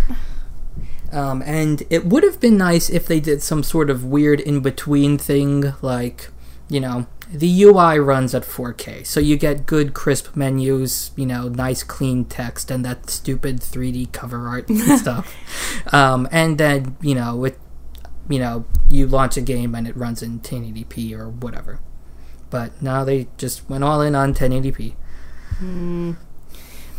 [1.12, 4.62] Um, and it would have been nice if they did some sort of weird in
[4.62, 6.30] between thing, like,
[6.70, 11.48] you know, the UI runs at 4K, so you get good crisp menus, you know,
[11.48, 15.34] nice clean text, and that stupid 3D cover art and stuff.
[15.94, 17.60] Um, and then, you know, it,
[18.32, 21.80] you know, you launch a game and it runs in 1080p or whatever.
[22.50, 24.96] But now they just went all in on 1080p.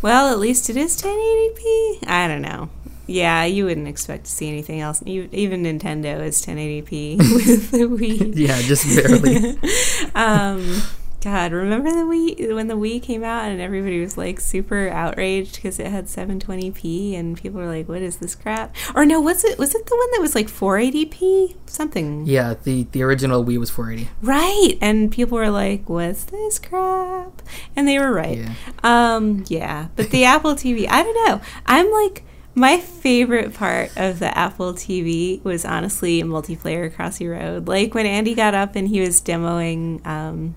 [0.00, 2.08] Well, at least it is 1080p.
[2.08, 2.70] I don't know.
[3.06, 5.02] Yeah, you wouldn't expect to see anything else.
[5.04, 8.36] Even Nintendo is 1080p with the Wii.
[8.36, 9.58] Yeah, just barely.
[10.14, 10.82] Um,
[11.22, 15.54] God, remember the Wii when the Wii came out and everybody was like super outraged
[15.54, 19.44] because it had 720p and people were like, "What is this crap?" Or no, was
[19.44, 22.26] it was it the one that was like 480p something?
[22.26, 24.10] yeah, the, the original Wii was 480.
[24.20, 27.40] Right, and people were like, "What's this crap?"
[27.76, 28.38] And they were right.
[28.38, 28.54] Yeah.
[28.82, 31.40] Um, yeah, but the Apple TV, I don't know.
[31.66, 37.68] I'm like my favorite part of the Apple TV was honestly multiplayer Crossy Road.
[37.68, 40.54] Like when Andy got up and he was demoing um,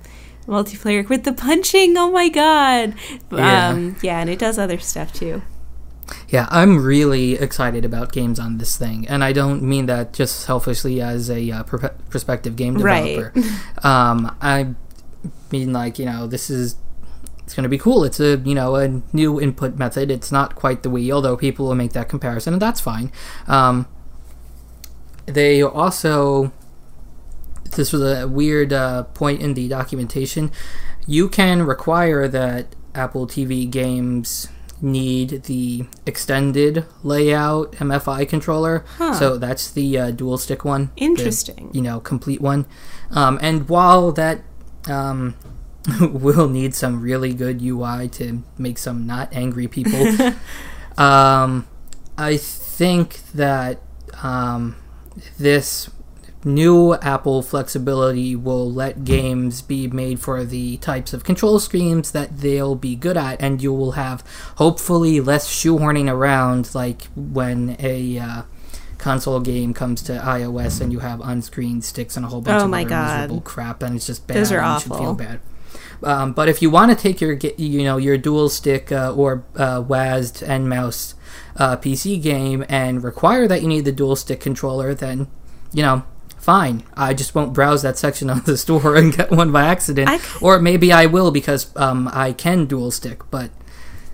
[0.47, 1.97] multiplayer with the punching.
[1.97, 2.93] Oh my god!
[3.31, 3.69] Yeah.
[3.69, 5.41] Um, yeah, and it does other stuff too.
[6.29, 10.39] Yeah, I'm really excited about games on this thing, and I don't mean that just
[10.41, 13.15] selfishly as a uh, pr- prospective game Right.
[13.15, 13.39] developer.
[13.87, 14.75] um, I
[15.51, 16.75] mean, like you know, this is
[17.39, 18.03] it's going to be cool.
[18.03, 20.11] It's a you know a new input method.
[20.11, 23.11] It's not quite the Wii, although people will make that comparison, and that's fine.
[23.47, 23.87] Um,
[25.25, 26.51] they also
[27.75, 30.51] this was a weird uh, point in the documentation.
[31.07, 34.47] You can require that Apple TV games
[34.81, 38.85] need the extended layout MFI controller.
[38.97, 39.13] Huh.
[39.13, 40.91] So that's the uh, dual stick one.
[40.95, 41.69] the, Interesting.
[41.73, 42.65] you know, complete one.
[43.11, 44.41] Um, and while that
[44.87, 45.35] um,
[46.01, 50.07] will need some really good UI to make some not angry people,
[50.97, 51.67] um,
[52.17, 53.81] I think that
[54.23, 54.75] um,
[55.37, 55.89] this
[56.45, 62.37] new Apple flexibility will let games be made for the types of control schemes that
[62.37, 64.23] they'll be good at, and you will have
[64.57, 68.41] hopefully less shoehorning around, like when a uh,
[68.97, 72.65] console game comes to iOS and you have on-screen sticks and a whole bunch Oh
[72.67, 73.21] of other God.
[73.21, 74.37] miserable crap, and it's just bad.
[74.37, 75.39] Those are and you should feel bad.
[76.03, 79.43] Um, but if you want to take your you know your dual stick uh, or
[79.55, 81.15] uh, WASD and mouse
[81.57, 85.27] uh, PC game and require that you need the dual stick controller, then
[85.73, 86.03] you know
[86.45, 86.83] fine.
[86.95, 90.09] I just won't browse that section of the store and get one by accident,
[90.41, 93.21] or maybe I will because um, I can dual stick.
[93.31, 93.49] But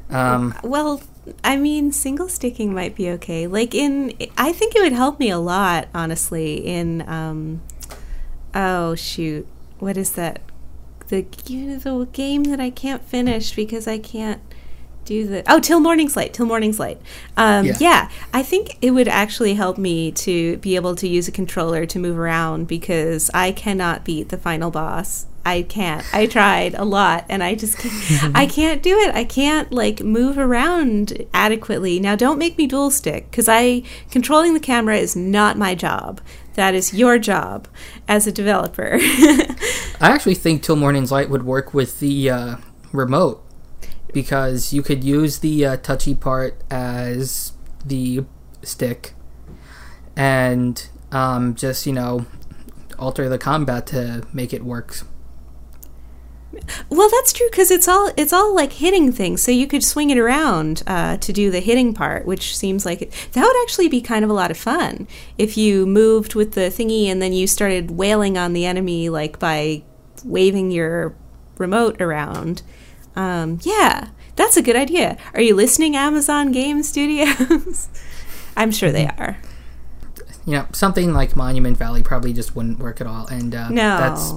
[0.09, 1.03] um, Well,
[1.43, 3.47] I mean, single sticking might be okay.
[3.47, 6.65] Like in, I think it would help me a lot, honestly.
[6.65, 7.61] In, um,
[8.55, 9.45] oh shoot,
[9.79, 10.41] what is that?
[11.09, 14.41] The you know, the game that I can't finish because I can't
[15.05, 16.99] do the oh till morning's light till morning's light.
[17.37, 17.77] Um, Yeah.
[17.79, 18.09] yeah.
[18.33, 21.99] i think it would actually help me to be able to use a controller to
[21.99, 25.25] move around because i cannot beat the final boss.
[25.43, 26.05] I can't.
[26.13, 29.15] I tried a lot and i just can't, i can't do it.
[29.15, 31.99] I can't like move around adequately.
[31.99, 36.21] Now don't make me dual stick because i controlling the camera is not my job.
[36.53, 37.67] That is your job
[38.07, 38.99] as a developer.
[39.01, 42.55] I actually think Till Morning's Light would work with the uh,
[42.91, 43.41] remote
[44.13, 47.53] because you could use the uh, touchy part as
[47.85, 48.25] the
[48.63, 49.13] stick
[50.15, 52.25] and um, just you know
[52.99, 55.01] alter the combat to make it work.
[56.89, 59.41] Well, that's true because it's all it's all like hitting things.
[59.41, 63.01] So you could swing it around uh, to do the hitting part, which seems like
[63.01, 66.53] it, that would actually be kind of a lot of fun if you moved with
[66.53, 69.83] the thingy and then you started wailing on the enemy like by
[70.25, 71.15] waving your
[71.57, 72.61] remote around.
[73.15, 75.17] Um, yeah, that's a good idea.
[75.33, 77.89] Are you listening, Amazon Game Studios?
[78.57, 79.37] I'm sure they are.
[80.45, 83.97] You know, something like Monument Valley probably just wouldn't work at all, and uh, No.
[83.97, 84.33] that's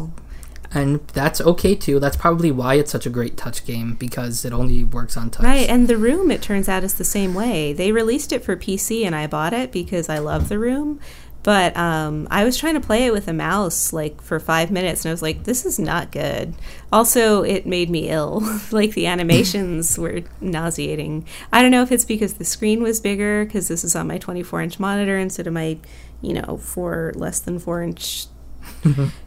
[0.77, 2.01] and that's okay too.
[2.01, 5.45] That's probably why it's such a great touch game because it only works on touch.
[5.45, 7.73] Right, and the room, it turns out, is the same way.
[7.73, 10.99] They released it for PC, and I bought it because I love the room.
[11.45, 15.05] But um, I was trying to play it with a mouse like for five minutes,
[15.05, 16.55] and I was like, "This is not good."
[16.91, 18.43] Also, it made me ill.
[18.73, 21.27] like the animations were nauseating.
[21.53, 24.19] I don't know if it's because the screen was bigger because this is on my
[24.19, 25.79] 24-inch monitor instead of my,
[26.23, 28.27] you know, four less than four-inch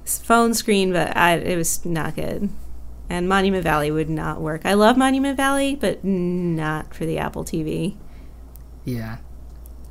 [0.05, 2.49] phone screen, but I, it was not good.
[3.09, 4.65] And Monument Valley would not work.
[4.65, 7.95] I love Monument Valley, but not for the Apple TV.
[8.85, 9.17] Yeah.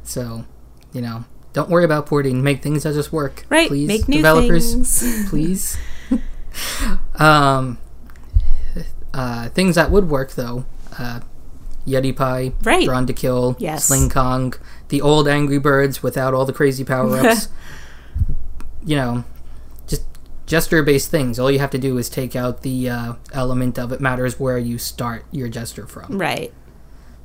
[0.02, 0.44] So,
[0.92, 1.24] you know,
[1.57, 2.42] don't worry about porting.
[2.42, 3.47] Make things that just work.
[3.49, 4.75] Right, Please, make new developers.
[4.75, 5.31] things.
[5.31, 5.79] please.
[7.19, 7.79] um,
[9.14, 10.66] uh, things that would work though.
[10.99, 11.21] Uh,
[11.87, 12.85] Yeti Pie, Right.
[12.85, 13.87] Drawn to Kill, Yes.
[13.87, 14.53] Sling Kong,
[14.88, 17.49] the old Angry Birds without all the crazy power ups.
[18.85, 19.25] you know,
[19.87, 20.03] just
[20.45, 21.38] gesture based things.
[21.38, 24.59] All you have to do is take out the uh, element of it matters where
[24.59, 26.19] you start your gesture from.
[26.19, 26.53] Right.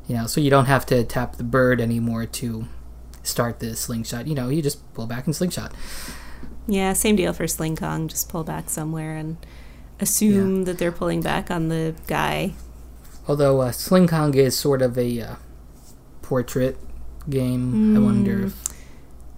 [0.07, 2.67] You know, so you don't have to tap the bird anymore to
[3.23, 4.27] start the slingshot.
[4.27, 5.73] You know, you just pull back and slingshot.
[6.67, 8.07] Yeah, same deal for Sling Kong.
[8.07, 9.37] Just pull back somewhere and
[9.99, 12.53] assume that they're pulling back on the guy.
[13.27, 15.35] Although uh, Sling Kong is sort of a uh,
[16.21, 16.77] portrait
[17.29, 18.55] game, I wonder if,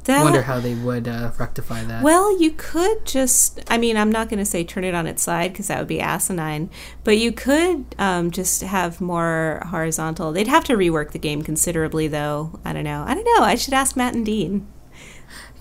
[0.06, 2.04] That, wonder how they would uh, rectify that.
[2.04, 5.24] Well, you could just, I mean, I'm not going to say turn it on its
[5.24, 6.70] side because that would be asinine,
[7.04, 10.32] but you could um, just have more horizontal.
[10.34, 12.60] They'd have to rework the game considerably, though.
[12.66, 13.04] I don't know.
[13.08, 13.46] I don't know.
[13.46, 14.68] I should ask Matt and Dean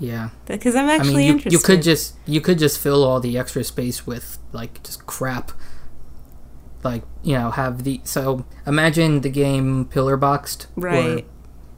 [0.02, 1.52] yeah, because I'm I actually mean, you, interested.
[1.52, 5.52] you could just you could just fill all the extra space with like just crap.
[6.82, 11.26] Like you know, have the so imagine the game pillar boxed, or- Right.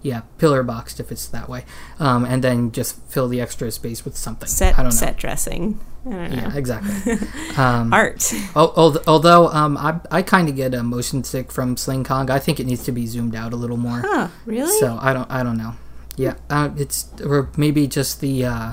[0.04, 1.64] Yeah, pillar boxed if it's that way,
[1.98, 4.46] um, and then just fill the extra space with something.
[4.46, 4.90] set I don't know.
[4.90, 5.80] set dressing.
[6.06, 6.36] I don't know.
[6.36, 7.12] Yeah, exactly.
[7.56, 8.30] um, Art.
[8.54, 12.30] Al- al- Although um, I, I kind of get a motion sick from Sling Kong.
[12.30, 14.02] I think it needs to be zoomed out a little more.
[14.04, 14.78] Huh, really?
[14.78, 15.74] So I don't I don't know.
[16.16, 18.72] Yeah, uh, it's or maybe just the uh,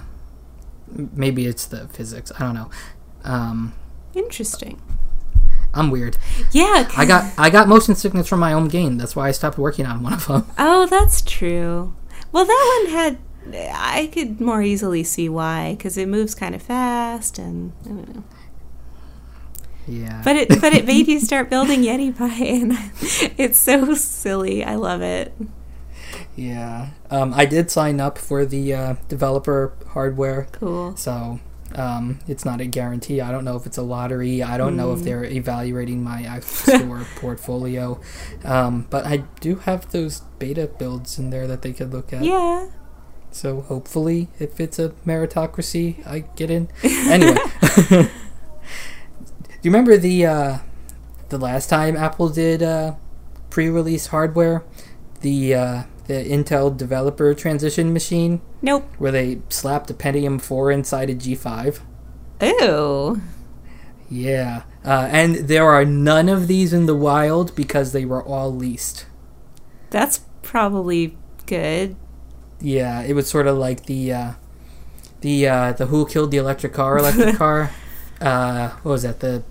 [0.89, 2.31] maybe it's the physics.
[2.37, 2.69] I don't know.
[3.23, 3.73] Um,
[4.13, 4.81] Interesting.
[5.73, 6.17] I'm weird.
[6.51, 6.89] Yeah.
[6.97, 8.97] I got I got motion sickness from my own game.
[8.97, 10.45] That's why I stopped working on one of them.
[10.57, 11.93] Oh, that's true.
[12.31, 13.17] Well, that one had.
[13.73, 18.15] I could more easily see why because it moves kind of fast and I don't
[18.15, 18.23] know.
[19.87, 20.21] Yeah.
[20.23, 22.73] But it but it made you start building Yeti pie and
[23.37, 24.63] it's so silly.
[24.63, 25.33] I love it.
[26.35, 26.89] yeah.
[27.09, 30.95] Um, I did sign up for the uh, developer hardware Cool.
[30.95, 31.39] So
[31.75, 33.21] um, it's not a guarantee.
[33.21, 34.43] I don't know if it's a lottery.
[34.43, 37.99] I don't know if they're evaluating my Store portfolio.
[38.43, 42.23] Um, but I do have those beta builds in there that they could look at.
[42.23, 42.67] Yeah.
[43.31, 46.67] So hopefully, if it's a meritocracy, I get in.
[46.83, 47.37] Anyway,
[47.89, 48.09] do
[49.61, 50.57] you remember the uh,
[51.29, 52.95] the last time Apple did uh,
[53.49, 54.65] pre-release hardware,
[55.21, 58.41] the uh, the Intel developer transition machine?
[58.61, 58.87] Nope.
[58.97, 61.79] where they slapped a Pentium 4 inside a G5.
[62.41, 63.21] Ew.
[64.09, 64.63] Yeah.
[64.83, 69.05] Uh, and there are none of these in the wild because they were all leased.
[69.89, 71.95] That's probably good.
[72.59, 74.31] Yeah, it was sort of like the uh,
[75.21, 77.71] the uh, the Who Killed the Electric Car electric car.
[78.19, 79.19] Uh, what was that?
[79.19, 79.43] The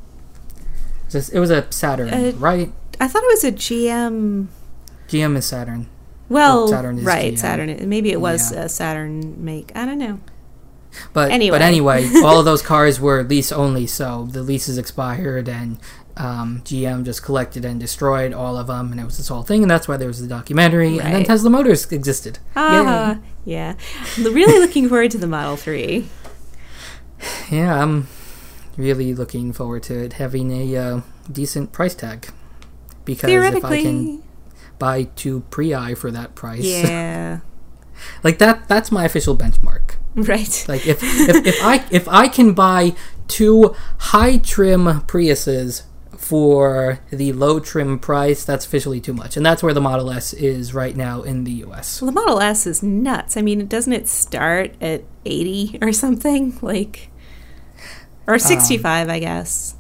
[1.09, 2.73] it was a- it was a Saturn, Uh, right?
[3.01, 4.47] I thought it was a GM.
[5.09, 5.89] GM is Saturn.
[6.31, 7.39] Well, Saturn right, GM.
[7.39, 7.89] Saturn.
[7.89, 8.63] Maybe it was Yeah.
[8.63, 9.73] a Saturn make.
[9.75, 10.21] I don't know.
[11.13, 11.57] But Anyway.
[11.59, 15.79] but anyway, all of those cars were lease only, so the leases expired, and
[16.17, 19.63] um, GM just collected and destroyed all of them, and it was this whole thing,
[19.63, 22.39] and that's why there was the documentary, and then Tesla Motors existed.
[22.57, 23.75] Ah, yeah.
[24.19, 26.07] Really looking forward to the Model 3.
[27.51, 28.09] Yeah, I'm
[28.79, 31.01] really looking forward to it having a uh,
[31.31, 32.29] decent price tag,
[33.05, 34.23] because if I can.
[34.81, 37.41] Buy two pre-i for that price, Yeah.
[38.25, 39.95] like that, that's my official benchmark.
[40.17, 40.65] Right.
[40.67, 42.97] Like if, if, if I if I can buy
[43.29, 45.83] two high trim Priuses
[46.17, 50.33] for the low trim price, that's officially too much, and that's where the Model S
[50.33, 52.03] is right now in the U.S.
[52.03, 53.37] Well, the Model S is nuts.
[53.37, 56.59] I mean, doesn't it start at 80 or something?
[56.63, 57.11] Like,
[58.27, 59.77] or um, 65, I guess.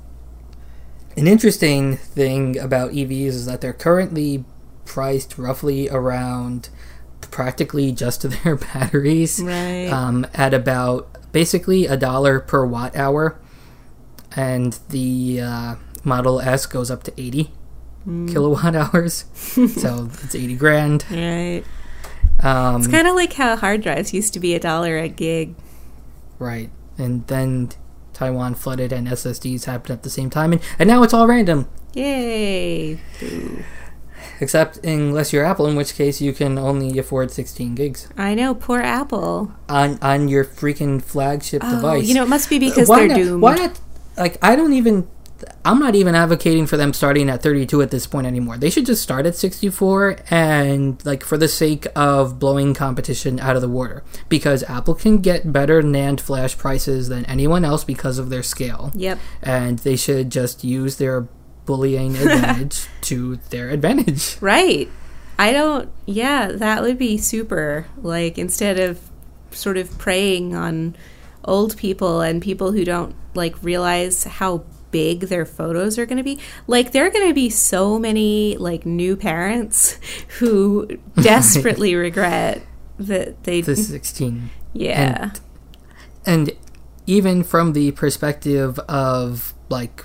[1.16, 4.44] An interesting thing about EVs is that they're currently
[4.94, 6.68] priced roughly around
[7.30, 9.86] practically just their batteries Right.
[9.88, 13.38] um, at about basically a dollar per watt hour,
[14.34, 17.52] and the uh, Model S goes up to 80
[18.32, 21.04] kilowatt hours, so it's 80 grand.
[21.10, 21.62] right.
[22.42, 25.54] Um, It's kind of like how hard drives used to be a dollar a gig.
[26.40, 27.68] right, and then
[28.12, 31.68] Taiwan flooded and SSDs happened at the same time, and, and now it's all random.
[31.94, 32.98] Yay.
[34.40, 38.54] Except unless you're Apple, in which case you can only afford 16 gigs I know,
[38.54, 39.52] poor Apple.
[39.68, 42.06] on on your freaking flagship Oh, device.
[42.08, 43.42] you know, it must be because why they're not, doomed.
[43.42, 43.80] Why not?
[44.16, 45.08] Like, I don't even.
[45.64, 48.58] I'm not even advocating for them starting at 32 at this point anymore.
[48.58, 53.56] They should just start at 64 and, like, for the sake of blowing competition out
[53.56, 54.04] of the water.
[54.28, 58.92] Because Apple can get better NAND flash prices than anyone else because of their scale.
[58.94, 59.18] Yep.
[59.42, 61.26] And they should just use their
[61.70, 64.36] bullying advantage to their advantage.
[64.40, 64.90] Right.
[65.38, 67.86] I don't, yeah, that would be super.
[68.02, 68.98] Like, instead of
[69.52, 70.96] sort of preying on
[71.44, 76.24] old people and people who don't, like, realize how big their photos are going to
[76.24, 76.40] be.
[76.66, 79.96] Like, there are going to be so many, like, new parents
[80.40, 82.62] who desperately regret
[82.98, 85.30] that they, The 16 yeah.
[86.26, 86.50] and
[87.06, 90.04] even from the perspective of like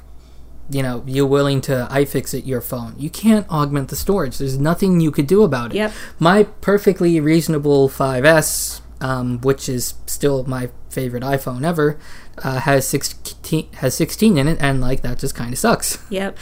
[0.70, 4.99] you know you're willing to iFixit your phone you can't augment the storage there's nothing
[4.99, 5.91] you could do about it Yep.
[6.20, 11.99] my perfectly reasonable 5s um, which is still my favorite iphone ever
[12.39, 16.38] uh, has 16 has 16 in it and like that just kind of sucks Yep.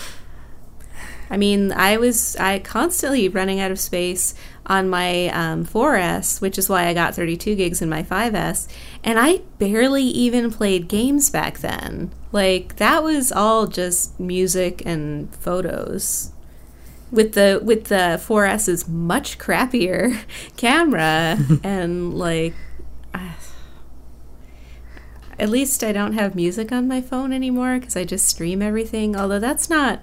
[1.29, 4.35] I mean, I was I constantly running out of space
[4.67, 8.67] on my um, 4S, which is why I got 32 gigs in my 5S,
[9.03, 12.11] and I barely even played games back then.
[12.33, 16.31] Like that was all just music and photos.
[17.11, 20.19] With the with the 4S's much crappier
[20.57, 22.55] camera and like
[23.13, 23.33] uh,
[25.37, 29.15] at least I don't have music on my phone anymore because I just stream everything.
[29.15, 30.01] Although that's not.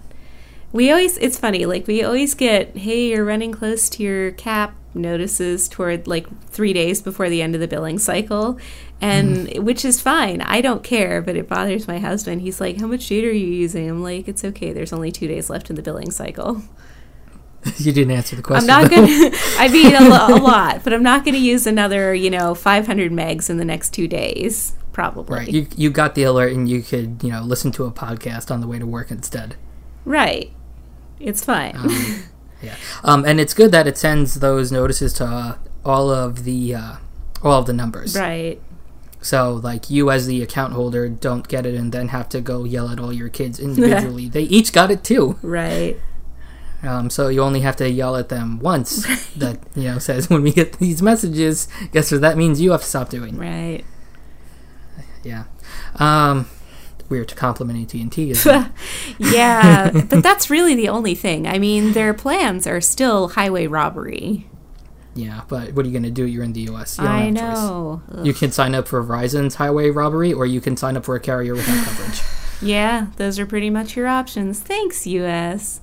[0.73, 1.19] We always.
[1.19, 1.67] It's funny.
[1.67, 6.73] Like we always get, hey, you're running close to your cap notices toward like three
[6.73, 8.59] days before the end of the billing cycle,
[9.01, 9.61] and mm.
[9.61, 10.41] which is fine.
[10.43, 12.43] I don't care, but it bothers my husband.
[12.43, 13.91] He's like, how much data are you using?
[13.91, 14.73] I'm like, it's okay.
[14.73, 16.63] There's only two days left in the billing cycle.
[17.77, 19.09] you didn't answer the question I'm not gonna.
[19.59, 23.13] I mean a, lo- a lot, but I'm not gonna use another, you know, 500
[23.13, 24.75] megs in the next two days.
[24.93, 25.37] Probably.
[25.37, 28.51] right you, you got the alert and you could you know listen to a podcast
[28.51, 29.55] on the way to work instead
[30.05, 30.51] Right.
[31.21, 31.77] It's fine.
[31.77, 32.23] Um,
[32.63, 36.75] yeah, um, and it's good that it sends those notices to uh, all of the
[36.75, 36.97] uh,
[37.43, 38.17] all of the numbers.
[38.17, 38.61] right.
[39.23, 42.65] So, like you as the account holder don't get it and then have to go
[42.65, 44.29] yell at all your kids individually.
[44.31, 45.39] they each got it too.
[45.43, 45.99] Right.
[46.83, 49.07] Um, so you only have to yell at them once.
[49.37, 52.61] That you know says when we get these messages, guess what that means?
[52.61, 53.37] You have to stop doing.
[53.37, 53.85] Right.
[55.23, 55.45] Yeah.
[55.97, 56.47] Um,
[57.11, 58.31] weird to compliment AT and T.
[58.31, 58.73] isn't
[59.19, 61.47] yeah, but that's really the only thing.
[61.47, 64.47] I mean, their plans are still highway robbery.
[65.15, 66.25] Yeah, but what are you going to do?
[66.25, 66.97] You're in the U.S.
[66.97, 67.43] You I have a choice.
[67.43, 68.03] know.
[68.23, 71.21] You can sign up for Verizon's highway robbery, or you can sign up for a
[71.21, 72.23] carrier without coverage.
[72.63, 74.61] Yeah, those are pretty much your options.
[74.61, 75.81] Thanks, US.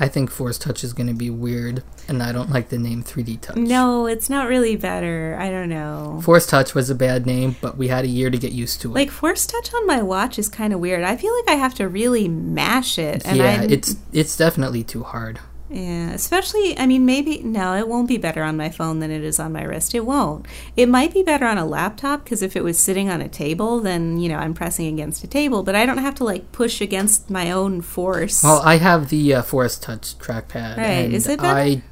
[0.00, 3.04] I think Force Touch is going to be weird, and I don't like the name
[3.04, 3.56] 3D Touch.
[3.56, 5.36] No, it's not really better.
[5.38, 6.20] I don't know.
[6.24, 8.90] Force Touch was a bad name, but we had a year to get used to
[8.90, 8.94] it.
[8.94, 11.04] Like force touch on my watch is kind of weird.
[11.04, 14.82] I feel like I have to really mash it, and yeah, I it's it's definitely
[14.82, 15.38] too hard.
[15.72, 19.22] Yeah, especially, I mean, maybe, no, it won't be better on my phone than it
[19.22, 19.94] is on my wrist.
[19.94, 20.46] It won't.
[20.76, 23.78] It might be better on a laptop because if it was sitting on a table,
[23.78, 26.80] then, you know, I'm pressing against a table, but I don't have to, like, push
[26.80, 28.42] against my own force.
[28.42, 30.76] Well, I have the uh, Force Touch trackpad.
[30.76, 31.56] Right, and is it better?
[31.56, 31.82] I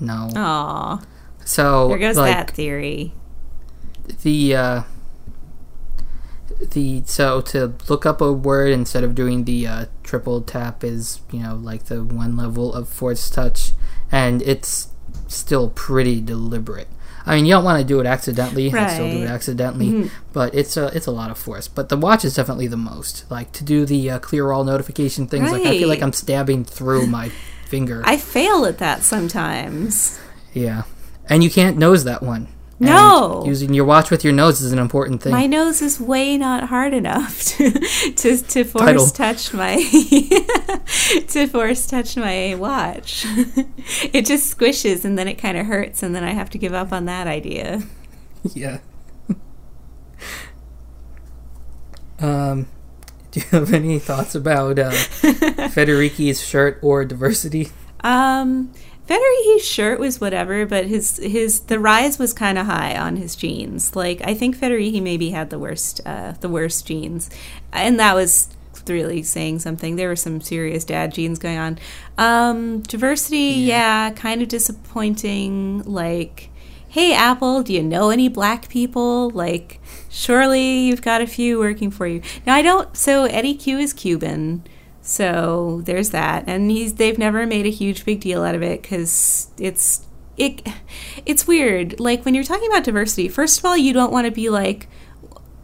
[0.00, 0.28] no.
[0.34, 1.00] Aw,
[1.44, 3.14] So there goes like that theory.
[4.22, 4.82] the uh,
[6.60, 11.20] the so to look up a word instead of doing the uh, triple tap is
[11.32, 13.72] you know like the one level of Force Touch,
[14.10, 14.88] and it's
[15.28, 16.88] still pretty deliberate.
[17.28, 18.72] I mean, you don't want to do it accidentally.
[18.72, 19.30] I still do it Right.
[19.30, 20.10] accidentally, Mhm.
[20.32, 21.66] but it's a it's a lot of force.
[21.66, 23.24] But the watch is definitely the most.
[23.30, 25.50] Like to do the uh, clear all notification things.
[25.50, 27.30] Like I feel like I'm stabbing through my
[27.66, 28.00] finger.
[28.04, 30.18] I fail at that sometimes.
[30.54, 30.82] yeah,
[31.28, 32.46] and you can't nose that one.
[32.78, 33.42] No.
[33.46, 35.32] using your watch with your nose is an important thing.
[35.32, 39.06] My nose is way not hard enough to to, to force Title.
[39.06, 39.76] touch my
[41.28, 43.24] to force touch my watch.
[44.12, 46.74] it just squishes and then it kind of hurts and then I have to give
[46.74, 47.82] up on that idea.
[48.54, 48.78] yeah.
[52.20, 52.66] um,
[53.30, 57.70] Do you have any thoughts about uh, Federici's shirt or diversity?
[58.00, 58.72] Um,
[59.06, 63.36] Federici's shirt was whatever, but his his the rise was kind of high on his
[63.36, 63.94] jeans.
[63.94, 67.30] Like I think Federici maybe had the worst uh, the worst jeans,
[67.72, 68.48] and that was
[68.88, 69.96] really saying something.
[69.96, 71.78] There were some serious dad jeans going on.
[72.18, 74.08] Um, diversity, yeah.
[74.08, 75.82] yeah, kind of disappointing.
[75.84, 76.50] Like,
[76.88, 79.30] hey Apple, do you know any black people?
[79.30, 82.22] Like, surely you've got a few working for you.
[82.44, 82.96] Now I don't.
[82.96, 84.64] So Eddy Cue is Cuban.
[85.06, 88.82] So there's that, and he's they've never made a huge big deal out of it
[88.82, 90.04] because it's
[90.36, 90.66] it
[91.24, 92.00] it's weird.
[92.00, 94.88] Like when you're talking about diversity, first of all, you don't want to be like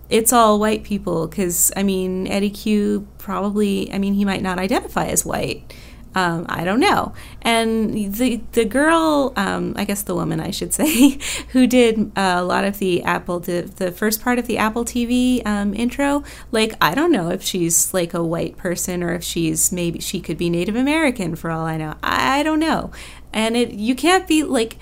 [0.09, 4.61] it's all white people because I mean Eddy Cue probably I mean he might not
[4.61, 5.74] identify as white.
[6.14, 7.14] Um, I don't know.
[7.40, 12.36] And the the girl, um, I guess the woman, I should say, who did uh,
[12.38, 16.22] a lot of the Apple, the, the first part of the Apple TV um, intro,
[16.50, 20.20] like, I don't know if she's like a white person or if she's maybe she
[20.20, 21.94] could be Native American for all I know.
[22.02, 22.90] I, I don't know.
[23.32, 24.76] And it you can't be like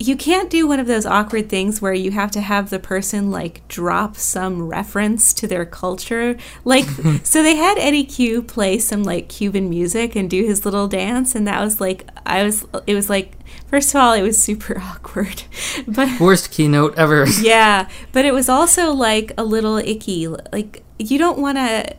[0.00, 3.30] you can't do one of those awkward things where you have to have the person
[3.30, 6.38] like drop some reference to their culture.
[6.64, 6.84] Like,
[7.22, 11.34] so they had Eddy Cue play some like Cuban music and do his little dance,
[11.34, 13.34] and that was like, I was, it was like,
[13.66, 15.42] first of all, it was super awkward,
[15.86, 17.26] but worst keynote ever.
[17.42, 20.26] yeah, but it was also like a little icky.
[20.28, 21.94] Like, you don't want to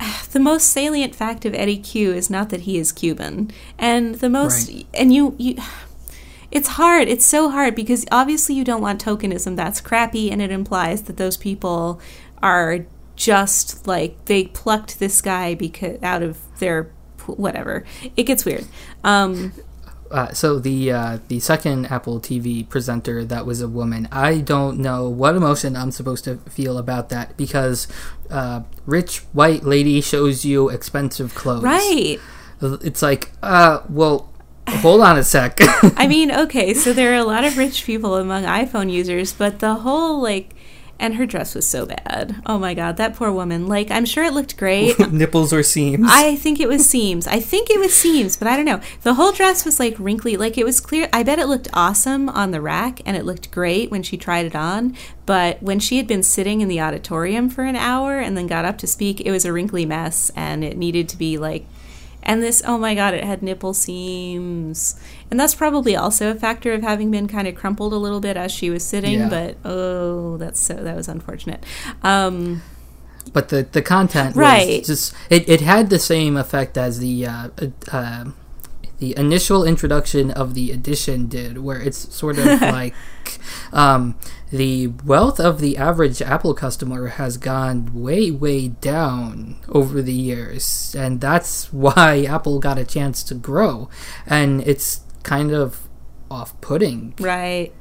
[0.32, 4.30] the most salient fact of Eddy Cue is not that he is Cuban, and the
[4.30, 4.86] most right.
[4.94, 5.56] and you you
[6.52, 7.08] it's hard.
[7.08, 9.56] It's so hard because obviously you don't want tokenism.
[9.56, 12.00] That's crappy, and it implies that those people
[12.42, 12.84] are
[13.16, 16.90] just like they plucked this guy because out of their
[17.26, 17.84] whatever.
[18.16, 18.66] It gets weird.
[19.02, 19.52] Um,
[20.10, 24.06] uh, so the uh, the second Apple TV presenter that was a woman.
[24.12, 27.88] I don't know what emotion I'm supposed to feel about that because
[28.30, 31.62] uh, rich white lady shows you expensive clothes.
[31.62, 32.18] Right.
[32.60, 34.31] It's like, uh, well,
[34.68, 35.58] Hold on a sec.
[35.96, 39.58] I mean, okay, so there are a lot of rich people among iPhone users, but
[39.58, 40.54] the whole like
[41.02, 42.40] and her dress was so bad.
[42.46, 43.66] Oh my god, that poor woman.
[43.66, 44.96] Like, I'm sure it looked great.
[45.12, 46.06] Nipples or seams?
[46.08, 47.26] I think it was seams.
[47.26, 48.80] I think it was seams, but I don't know.
[49.02, 50.36] The whole dress was like wrinkly.
[50.36, 51.08] Like, it was clear.
[51.12, 54.46] I bet it looked awesome on the rack and it looked great when she tried
[54.46, 54.96] it on.
[55.26, 58.64] But when she had been sitting in the auditorium for an hour and then got
[58.64, 61.66] up to speak, it was a wrinkly mess and it needed to be like
[62.22, 64.98] and this, oh my god, it had nipple seams.
[65.30, 68.36] And that's probably also a factor of having been kind of crumpled a little bit
[68.36, 69.28] as she was sitting, yeah.
[69.28, 71.64] but oh, that's so, that was unfortunate.
[72.02, 72.62] Um,
[73.32, 74.84] but the, the content right.
[74.84, 77.48] just, it, it had the same effect as the, uh,
[77.90, 78.24] uh,
[79.02, 82.94] the initial introduction of the edition did, where it's sort of like
[83.72, 84.16] um,
[84.50, 90.94] the wealth of the average Apple customer has gone way, way down over the years,
[90.96, 93.90] and that's why Apple got a chance to grow,
[94.24, 95.88] and it's kind of
[96.30, 97.72] off-putting, right?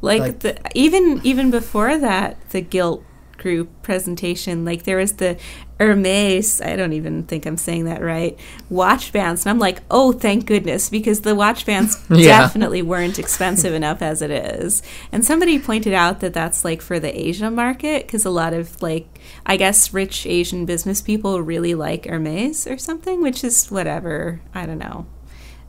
[0.00, 3.04] Like, like the, even even before that, the guilt
[3.40, 5.36] group presentation, like there was the
[5.80, 8.38] Hermes, I don't even think I'm saying that right,
[8.68, 9.44] watch bands.
[9.44, 12.42] And I'm like, oh, thank goodness, because the watch bands yeah.
[12.42, 14.82] definitely weren't expensive enough as it is.
[15.10, 18.80] And somebody pointed out that that's like for the Asia market, because a lot of
[18.82, 24.42] like, I guess rich Asian business people really like Hermes or something, which is whatever.
[24.54, 25.06] I don't know.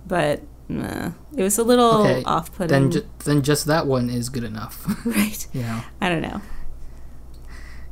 [0.05, 2.67] But uh, it was a little okay, off putting.
[2.67, 4.86] Then, ju- then just that one is good enough.
[5.05, 5.47] right.
[5.53, 5.84] Yeah.
[5.99, 6.41] I don't know.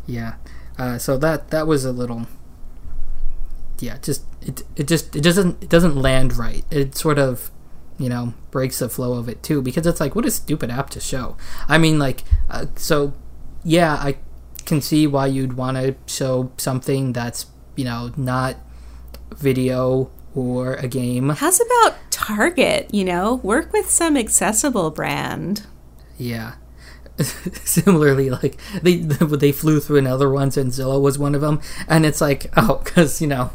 [0.09, 0.35] Yeah.
[0.77, 2.25] Uh, so that that was a little
[3.79, 6.65] yeah, just it it just it doesn't it doesn't land right.
[6.71, 7.51] It sort of
[7.97, 10.89] you know breaks the flow of it too because it's like what a stupid app
[10.91, 11.37] to show.
[11.67, 13.13] I mean like uh, so
[13.63, 14.17] yeah, I
[14.65, 17.45] can see why you'd want to show something that's
[17.75, 18.55] you know not
[19.35, 21.29] video or a game.
[21.29, 22.93] How's about Target?
[22.93, 25.67] You know, work with some accessible brand.
[26.17, 26.55] Yeah.
[27.65, 32.05] similarly like they they flew through another ones and Zillow was one of them and
[32.05, 33.51] it's like oh because you know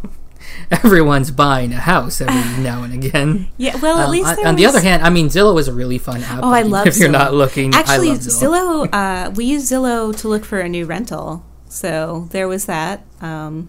[0.70, 3.48] everyone's buying a house every now and again.
[3.56, 4.56] Yeah well at um, least on, on was...
[4.56, 6.42] the other hand I mean Zillow is a really fun app.
[6.42, 7.00] Oh I love if Zillow.
[7.00, 10.86] you're not looking actually Zillow, Zillow uh, we use Zillow to look for a new
[10.86, 13.68] rental so there was that um,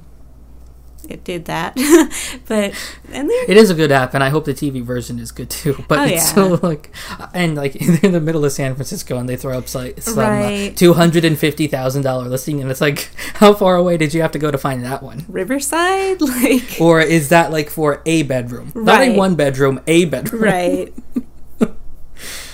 [1.10, 1.76] it did that.
[2.48, 2.74] but
[3.12, 5.84] and it is a good app, and I hope the TV version is good too.
[5.88, 6.20] But oh, it's yeah.
[6.20, 6.92] so like,
[7.34, 10.22] and like in the middle of San Francisco, and they throw up like some uh,
[10.22, 10.78] right.
[10.78, 14.22] two hundred and fifty thousand dollar listing, and it's like, how far away did you
[14.22, 15.26] have to go to find that one?
[15.28, 18.86] Riverside, like, or is that like for a bedroom, right.
[18.86, 20.94] not a one bedroom, a bedroom, right?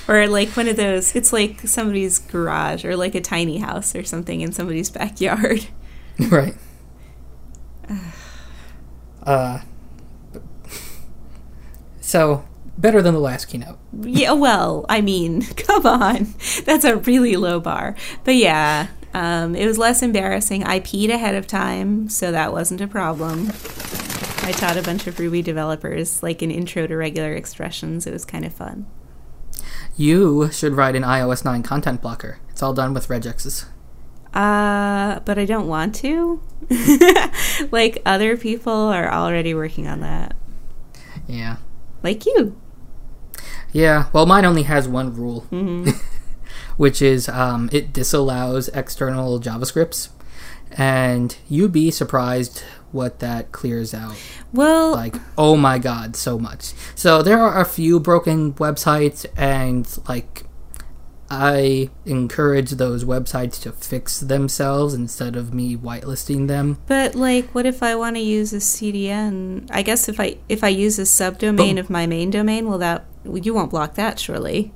[0.07, 4.03] or like one of those it's like somebody's garage or like a tiny house or
[4.03, 5.67] something in somebody's backyard
[6.29, 6.55] right
[9.23, 9.61] uh,
[11.99, 12.45] so
[12.77, 13.77] better than the last keynote.
[14.01, 16.33] Yeah, well, I mean, come on.
[16.65, 17.95] That's a really low bar.
[18.23, 20.63] But yeah, um, it was less embarrassing.
[20.63, 23.51] I peed ahead of time, so that wasn't a problem.
[24.43, 28.07] I taught a bunch of Ruby developers like an intro to regular expressions.
[28.07, 28.87] It was kind of fun.
[29.95, 32.39] You should write an iOS 9 content blocker.
[32.49, 33.65] It's all done with regexes.
[34.33, 36.41] Uh, but I don't want to.
[37.71, 40.35] like other people are already working on that.
[41.27, 41.57] Yeah.
[42.03, 42.55] Like you.
[43.73, 45.91] Yeah, well, mine only has one rule, Mm-hmm.
[46.77, 50.09] which is um, it disallows external JavaScripts.
[50.71, 54.15] And you'd be surprised what that clears out.
[54.53, 56.73] Well, Like, oh my god, so much.
[56.95, 60.43] So there are a few broken websites, and like,
[61.33, 66.77] I encourage those websites to fix themselves instead of me whitelisting them.
[66.87, 69.67] But like, what if I want to use a CDN?
[69.71, 72.79] I guess if I if I use a subdomain But- of my main domain, will
[72.79, 74.73] that you won't block that surely?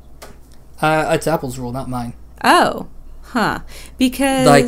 [0.81, 2.13] Uh, it's Apple's rule, not mine.
[2.43, 2.87] Oh,
[3.23, 3.59] huh?
[3.97, 4.65] Because Like-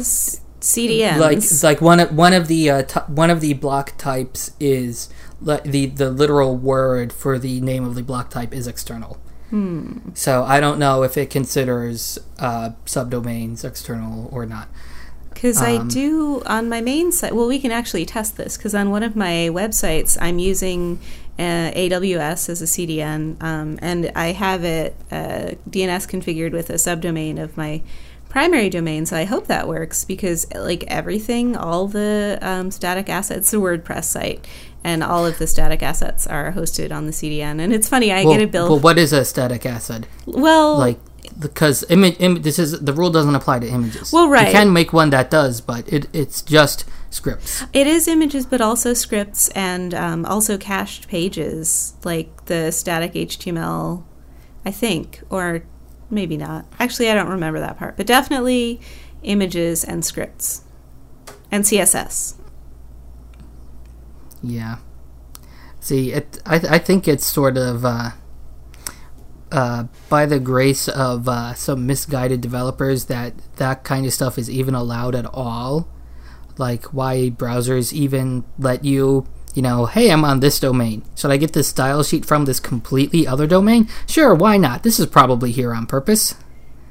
[0.59, 3.93] CDNs, like it's like one of one of the uh, t- one of the block
[3.97, 5.07] types is
[5.39, 9.17] li- the the literal word for the name of the block type is external.
[9.49, 9.97] Hmm.
[10.13, 14.67] So I don't know if it considers uh, subdomains external or not.
[15.33, 17.35] Because I Um, do on my main site.
[17.35, 20.99] Well, we can actually test this because on one of my websites, I'm using
[21.37, 26.75] uh, AWS as a CDN, um, and I have it uh, DNS configured with a
[26.75, 27.83] subdomain of my
[28.29, 29.05] primary domain.
[29.05, 34.05] So I hope that works because, like everything, all the um, static assets, the WordPress
[34.05, 34.47] site,
[34.83, 37.59] and all of the static assets are hosted on the CDN.
[37.59, 38.69] And it's funny, I well, get a bill.
[38.69, 40.07] well, what is a static asset?
[40.25, 40.99] well, Like
[41.39, 44.11] because image Im- this is the rule doesn't apply to images.
[44.11, 44.47] Well, right.
[44.47, 47.63] You can make one that does, but it it's just scripts.
[47.73, 54.03] It is images, but also scripts and um, also cached pages, like the static HTML,
[54.65, 55.63] I think, or
[56.09, 56.65] maybe not.
[56.79, 58.81] Actually, I don't remember that part, but definitely
[59.23, 60.63] images and scripts
[61.51, 62.35] and CSS.
[64.43, 64.77] Yeah.
[65.79, 66.41] See, it.
[66.45, 68.11] I I think it's sort of uh,
[69.51, 74.49] uh, by the grace of uh, some misguided developers that that kind of stuff is
[74.49, 75.87] even allowed at all.
[76.57, 79.27] Like, why browsers even let you,
[79.57, 81.01] you know, hey, I'm on this domain.
[81.15, 83.89] Should I get this style sheet from this completely other domain?
[84.05, 84.83] Sure, why not?
[84.83, 86.35] This is probably here on purpose.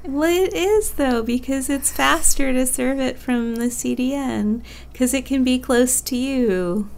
[0.03, 5.25] Well, it is though because it's faster to serve it from the CDN because it
[5.25, 6.89] can be close to you.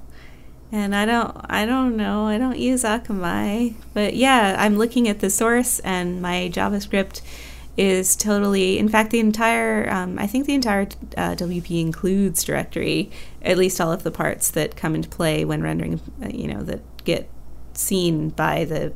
[0.71, 2.25] And I don't, I don't know.
[2.25, 7.21] I don't use Akamai, but yeah, I'm looking at the source, and my JavaScript
[7.79, 8.77] is totally.
[8.77, 10.81] In fact, the entire, um, I think the entire
[11.15, 13.09] uh, WP includes directory,
[13.41, 16.61] at least all of the parts that come into play when rendering, uh, you know,
[16.63, 17.29] that get
[17.73, 18.91] seen by the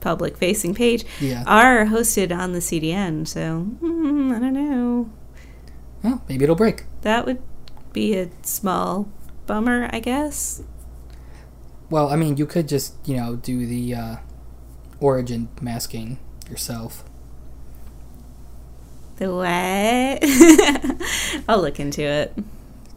[0.00, 1.44] public facing page Yeah.
[1.46, 3.28] are hosted on the CDN.
[3.28, 5.10] So mm, I don't know.
[6.02, 6.84] Well, maybe it'll break.
[7.02, 7.40] That would
[7.92, 9.08] be a small
[9.46, 10.62] bummer, I guess.
[11.90, 14.16] Well, I mean, you could just, you know, do the uh,
[15.00, 16.18] origin masking
[16.48, 17.04] yourself.
[19.22, 20.18] What?
[21.48, 22.34] I'll look into it.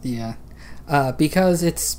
[0.02, 0.34] Yeah,
[0.88, 1.98] uh, because it's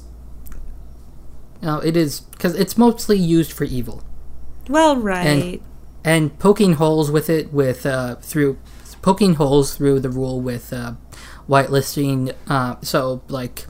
[1.61, 4.03] no, it is because it's mostly used for evil
[4.69, 5.61] Well, right.
[6.03, 8.57] and poking holes with it with uh, through
[9.01, 10.93] poking holes through the rule with uh,
[11.49, 12.33] whitelisting.
[12.47, 13.65] Uh, so like,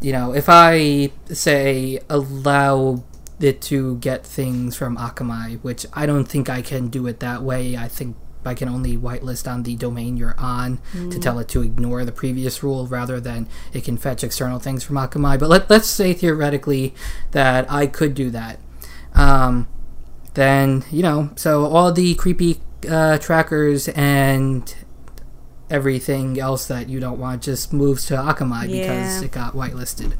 [0.00, 3.02] you know, if I say allow
[3.40, 7.42] it to get things from Akamai, which I don't think I can do it that
[7.42, 7.76] way.
[7.76, 8.16] I think
[8.46, 10.78] I can only whitelist on the domain you're on
[11.10, 14.84] to tell it to ignore the previous rule rather than it can fetch external things
[14.84, 15.38] from Akamai.
[15.38, 16.94] But let, let's say theoretically
[17.32, 18.58] that I could do that.
[19.14, 19.68] Um,
[20.34, 24.74] then, you know, so all the creepy uh, trackers and
[25.70, 28.80] everything else that you don't want just moves to Akamai Yeah.
[28.82, 30.12] because it got whitelisted.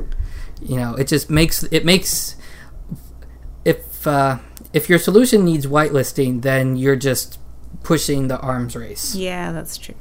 [0.60, 2.36] You know, it just makes it makes
[3.64, 4.38] if uh,
[4.72, 7.38] if your solution needs whitelisting, then you're just
[7.82, 9.14] pushing the arms race.
[9.14, 9.94] Yeah, that's true.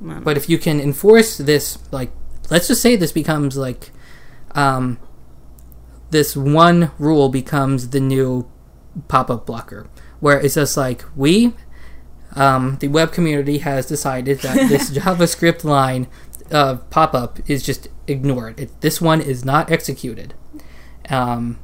[0.00, 2.10] But if you can enforce this, like,
[2.50, 3.90] let's just say this becomes like,
[4.54, 4.98] um,
[6.10, 8.50] this one rule becomes the new
[9.08, 9.88] pop-up blocker,
[10.20, 11.54] where it's just like we,
[12.36, 16.06] um, the web community has decided that this JavaScript line
[16.50, 18.60] of pop-up is just ignored.
[18.60, 20.34] It, this one is not executed.
[21.08, 21.58] Um,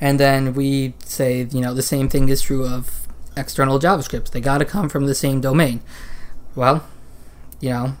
[0.00, 3.03] and then we say, you know, the same thing is true of
[3.36, 4.30] external JavaScripts.
[4.30, 5.80] They got to come from the same domain.
[6.54, 6.86] Well,
[7.60, 7.96] you know,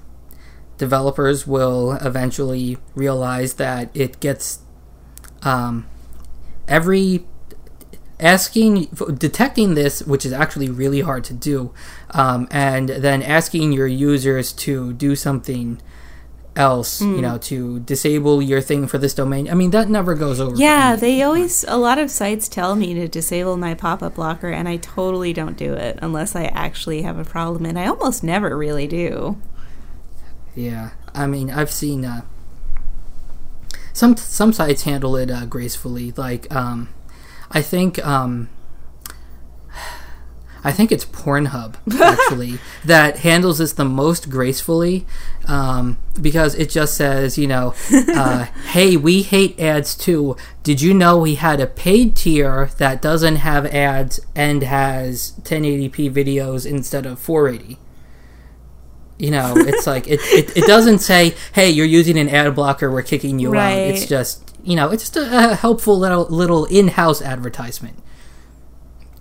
[0.78, 4.60] developers will eventually realize that it gets
[5.42, 5.86] um,
[6.68, 7.26] every
[8.20, 8.84] asking
[9.18, 11.74] detecting this which is actually really hard to do
[12.10, 15.80] um, and then asking your users to do something
[16.56, 20.38] else you know to disable your thing for this domain i mean that never goes
[20.38, 24.48] over Yeah, they always a lot of sites tell me to disable my pop-up blocker
[24.50, 28.22] and I totally don't do it unless I actually have a problem and I almost
[28.22, 29.36] never really do.
[30.54, 32.22] Yeah, I mean, I've seen uh,
[33.92, 36.12] some some sites handle it uh, gracefully.
[36.16, 36.88] Like, um,
[37.50, 38.48] I think um,
[40.64, 45.04] I think it's Pornhub actually that handles this the most gracefully
[45.46, 50.36] um, because it just says, you know, uh, hey, we hate ads too.
[50.62, 56.10] Did you know we had a paid tier that doesn't have ads and has 1080p
[56.10, 57.78] videos instead of 480?
[59.16, 62.90] you know it's like it, it, it doesn't say hey you're using an ad blocker
[62.90, 66.64] we're kicking you out it's just you know it's just a, a helpful little little
[66.64, 67.96] in-house advertisement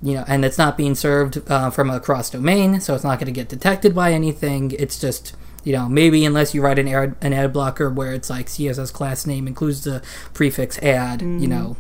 [0.04, 3.18] you know and it's not being served uh, from a cross domain so it's not
[3.20, 4.72] going to get detected by anything.
[4.78, 5.34] It's just
[5.64, 8.92] you know maybe unless you write an ad, an ad blocker where it's like css
[8.92, 11.78] class name includes the prefix ad you know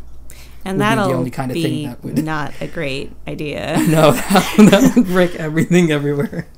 [0.64, 3.12] And Would be the that'll only kind of thing be that would- not a great
[3.28, 3.76] idea.
[3.90, 6.48] no that, that would break everything everywhere.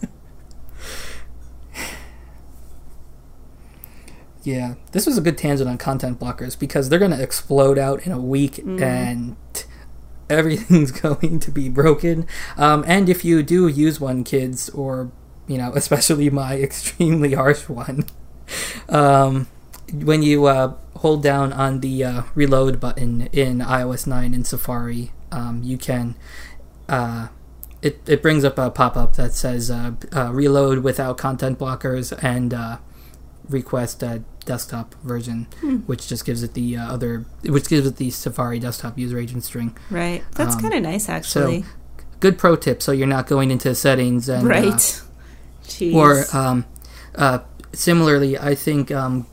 [4.43, 8.05] Yeah, this was a good tangent on content blockers because they're going to explode out
[8.05, 9.36] in a week and
[10.30, 12.28] everything's going to be broken.
[12.57, 15.11] Um, and if you do use one, kids, or,
[15.47, 18.05] you know, especially my extremely harsh one,
[18.89, 19.47] um,
[19.93, 25.11] when you uh, hold down on the uh, reload button in iOS 9 in Safari,
[25.32, 26.15] um, you can.
[26.88, 27.28] Uh,
[27.82, 32.17] it, it brings up a pop up that says uh, uh, reload without content blockers
[32.23, 32.78] and uh,
[33.47, 34.03] request
[34.46, 35.48] desktop version,
[35.86, 39.43] which just gives it the uh, other, which gives it the Safari desktop user agent
[39.43, 39.76] string.
[39.89, 40.24] Right.
[40.34, 41.62] That's Um, kind of nice actually.
[41.64, 41.68] So,
[42.22, 45.02] Good pro tip, so you're not going into settings and uh, right.
[45.66, 45.93] Jeez.
[45.93, 46.66] or um,
[47.16, 47.39] uh,
[47.74, 49.28] similarly, I think um,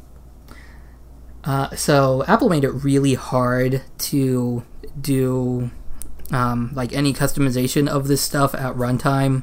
[1.45, 2.25] uh, so.
[2.27, 4.65] Apple made it really hard to
[5.01, 5.71] do
[6.33, 9.43] um, like any customization of this stuff at runtime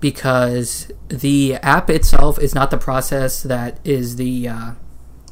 [0.00, 4.70] because the app itself is not the process that is the uh,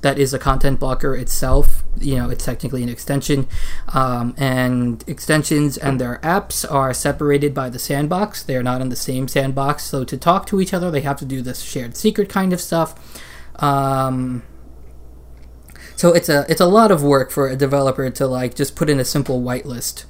[0.03, 1.83] that is a content blocker itself.
[1.99, 3.49] You know, it's technically an extension,
[3.93, 8.43] um, and extensions and their apps are separated by the sandbox.
[8.43, 11.19] They are not in the same sandbox, so to talk to each other, they have
[11.19, 12.95] to do this shared secret kind of stuff.
[13.57, 14.45] Um,
[15.97, 18.89] so it's a it's a lot of work for a developer to like just put
[18.89, 20.05] in a simple whitelist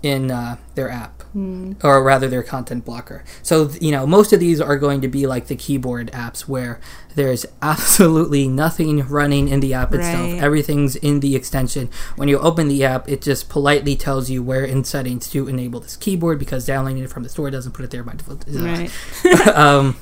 [0.00, 3.24] in uh, their app, or rather their content blocker.
[3.42, 6.80] So you know most of these are going to be like the keyboard apps where
[7.14, 10.32] there's absolutely nothing running in the app itself.
[10.32, 10.42] Right.
[10.42, 11.88] Everything's in the extension.
[12.16, 15.80] When you open the app, it just politely tells you where in settings to enable
[15.80, 18.44] this keyboard because downloading it from the store doesn't put it there by default.
[18.48, 18.90] Right.
[19.54, 19.96] um,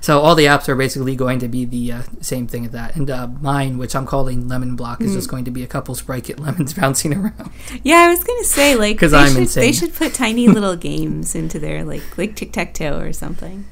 [0.00, 2.96] so all the apps are basically going to be the uh, same thing as that.
[2.96, 5.14] And uh, mine, which I'm calling Lemon Block, is Mm.
[5.14, 7.50] just going to be a couple Sprite Kit lemons bouncing around.
[7.82, 9.62] Yeah, I was gonna say like 'Cause they I'm should, insane.
[9.62, 13.64] They should put tiny little games into there, like like tic tac toe or something.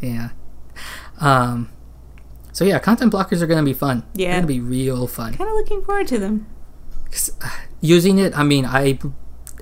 [0.00, 0.30] Yeah.
[1.20, 1.70] Um,
[2.52, 4.04] so yeah, content blockers are going to be fun.
[4.14, 4.32] They're Yeah.
[4.34, 5.34] going to be real fun.
[5.34, 6.46] Kind of looking forward to them.
[7.10, 7.48] 'Cause, uh,
[7.80, 8.98] Using it, I mean, I,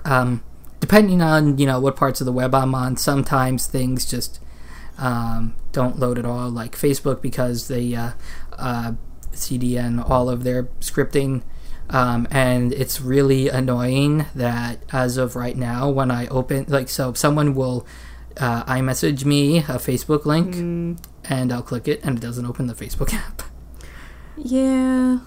[0.07, 0.43] um,
[0.81, 4.41] depending on you know what parts of the web I'm on, sometimes things just
[4.99, 6.51] um, don't load at all.
[6.51, 8.13] Like Facebook because they uh,
[8.59, 8.93] uh,
[9.33, 11.43] CDN all of their scripting.
[11.89, 17.13] Um, and it's really annoying that as of right now, when I open, like, so
[17.13, 17.87] someone will
[18.39, 20.99] uh, iMessage me a Facebook link, Mm,
[21.31, 23.43] and I'll click it, and it doesn't open the Facebook app.
[24.37, 25.19] yeah.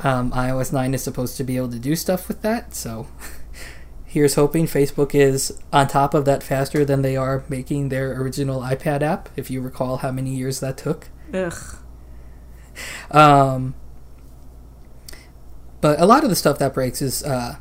[0.00, 3.08] Um, iOS 9 is supposed to be able to do stuff with that, so
[4.14, 8.60] here's hoping Facebook is on top of that faster than they are making their original
[8.60, 11.08] iPad app, if you recall how many years that took.
[11.32, 11.52] Ugh.
[13.10, 13.74] Um,
[15.80, 17.56] but a lot of the stuff that breaks is uh,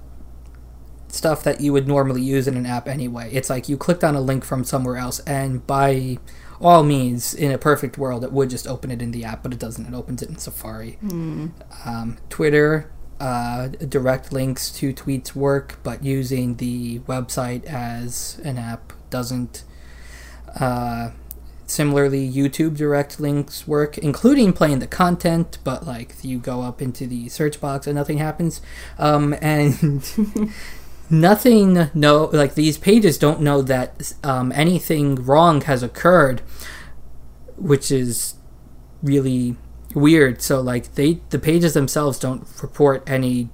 [1.08, 3.32] stuff that you would normally use in an app anyway.
[3.34, 6.20] It's like you clicked on a link from somewhere else, and by
[6.62, 9.54] all means, in a perfect world, it would just open it in the app, but
[9.54, 9.88] it doesn't.
[9.88, 11.00] It opens it in Safari.
[11.04, 11.52] Mm.
[11.84, 18.94] Um, Twitter, uh, direct links to tweets work, but using the website as an app
[19.10, 19.64] doesn't.
[20.60, 21.12] Uh,
[21.66, 27.08] similarly, YouTube direct links work, including playing the content, but like you go up into
[27.08, 28.62] the search box and nothing happens.
[28.98, 30.04] Um, and
[31.10, 36.42] nothing, no, like these pages don't know that um, anything wrong has occurred,
[37.58, 38.36] which is
[39.02, 39.58] really
[39.96, 40.42] weird.
[40.42, 43.50] So like they the pages themselves don't report any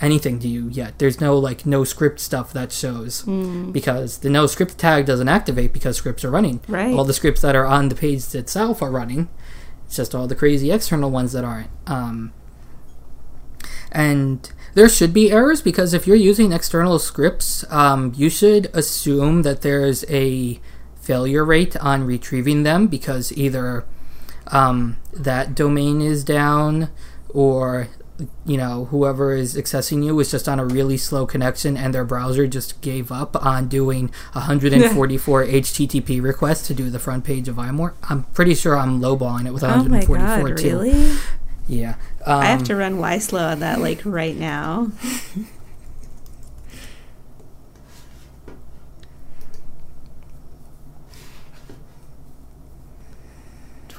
[0.00, 0.98] anything to you yet.
[0.98, 3.72] There's no like no script stuff that shows Hmm.
[3.72, 6.60] because the no script tag doesn't activate because scripts are running.
[6.68, 6.94] Right.
[6.94, 9.28] All the scripts that are on the page itself are running.
[9.86, 11.70] It's just all the crazy external ones that aren't.
[11.86, 12.32] Um,
[13.92, 19.42] and there should be errors because if you're using external scripts, um, you should assume
[19.42, 20.60] that there's a
[21.00, 23.84] failure rate on retrieving them because either
[24.48, 26.88] um, that domain is down
[27.30, 27.88] or
[28.46, 32.04] you know whoever is accessing you is just on a really slow connection and their
[32.04, 37.56] browser just gave up on doing 144 http requests to do the front page of
[37.56, 41.18] imore i'm pretty sure i'm lowballing it with 144 Oh my 144 god, too really?
[41.68, 44.90] yeah um, I have to run YSlow on that like right now.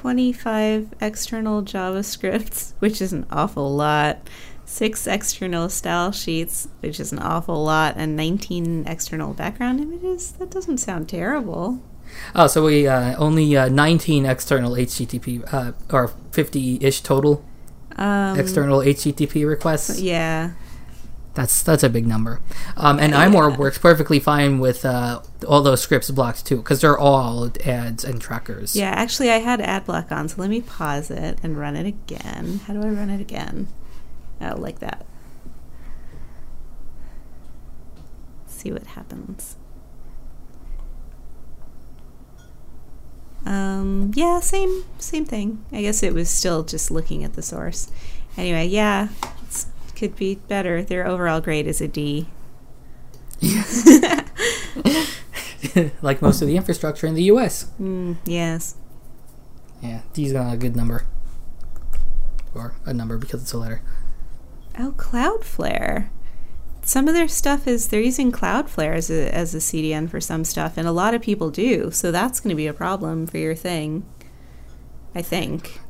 [0.02, 4.18] Twenty-five external JavaScripts, which is an awful lot.
[4.64, 10.30] Six external style sheets, which is an awful lot, and nineteen external background images.
[10.38, 11.82] That doesn't sound terrible.
[12.36, 17.44] oh so we uh, only uh, 19 external http uh, or 50-ish total
[17.96, 20.52] Um, external http requests Yeah.
[21.34, 22.40] That's that's a big number.
[22.76, 26.98] Um, and iMore works perfectly fine with uh, all those scripts blocked too, because they're
[26.98, 28.74] all ads and trackers.
[28.74, 32.60] Yeah, actually, I had AdBlock on, so let me pause it and run it again.
[32.66, 33.68] How do I run it again?
[34.40, 35.06] Oh, like that.
[38.46, 39.56] See what happens.
[43.46, 45.64] Um, yeah, same same thing.
[45.70, 47.90] I guess it was still just looking at the source.
[48.36, 49.08] Anyway, yeah,
[49.98, 50.82] could be better.
[50.82, 52.28] Their overall grade is a D.
[56.02, 57.70] like most of the infrastructure in the U.S.
[57.80, 58.76] Mm, yes.
[59.82, 61.04] Yeah, D's not a good number,
[62.54, 63.82] or a number because it's a letter.
[64.78, 66.08] Oh, Cloudflare.
[66.82, 70.42] Some of their stuff is they're using Cloudflare as a, as a CDN for some
[70.44, 71.90] stuff, and a lot of people do.
[71.90, 74.06] So that's going to be a problem for your thing.
[75.14, 75.80] I think.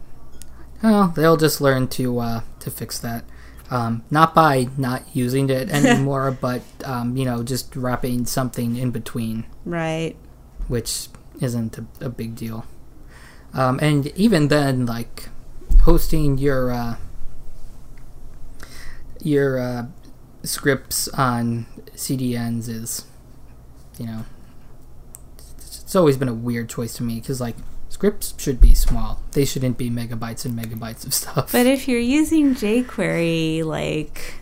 [0.82, 3.24] Well, they'll just learn to uh, to fix that.
[3.70, 8.90] Um, not by not using it anymore, but um, you know, just wrapping something in
[8.90, 9.44] between.
[9.64, 10.16] Right.
[10.68, 11.08] which
[11.40, 12.64] isn't a, a big deal.
[13.54, 15.28] Um, and even then, like
[15.82, 16.96] hosting your uh,
[19.22, 19.86] your uh,
[20.42, 23.06] scripts on CDNs is,
[23.98, 24.24] you know,
[25.58, 27.56] it's, it's always been a weird choice to me because like
[27.98, 31.50] scripts should be small; they shouldn't be megabytes and megabytes of stuff.
[31.50, 34.34] But if you're using jQuery, like,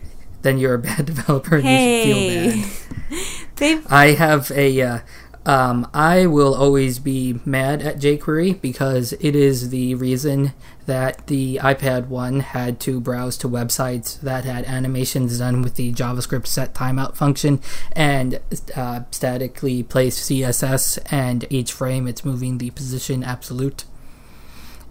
[0.43, 3.17] then you're a bad developer and you should feel
[3.57, 3.85] hey, bad.
[3.91, 4.81] I have a.
[4.81, 4.99] Uh,
[5.47, 10.53] um, I will always be mad at jQuery because it is the reason
[10.87, 15.93] that the iPad one had to browse to websites that had animations done with the
[15.93, 17.61] JavaScript set timeout function
[17.91, 18.39] and
[18.75, 23.83] uh, statically placed CSS, and each frame it's moving the position absolute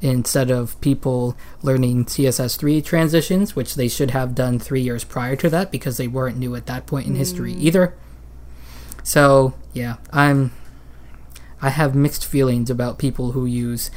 [0.03, 5.49] instead of people learning CSS3 transitions, which they should have done three years prior to
[5.49, 7.95] that because they weren't new at that point in history either.
[9.03, 10.53] So yeah, I'm.
[11.63, 13.91] I have mixed feelings about people who use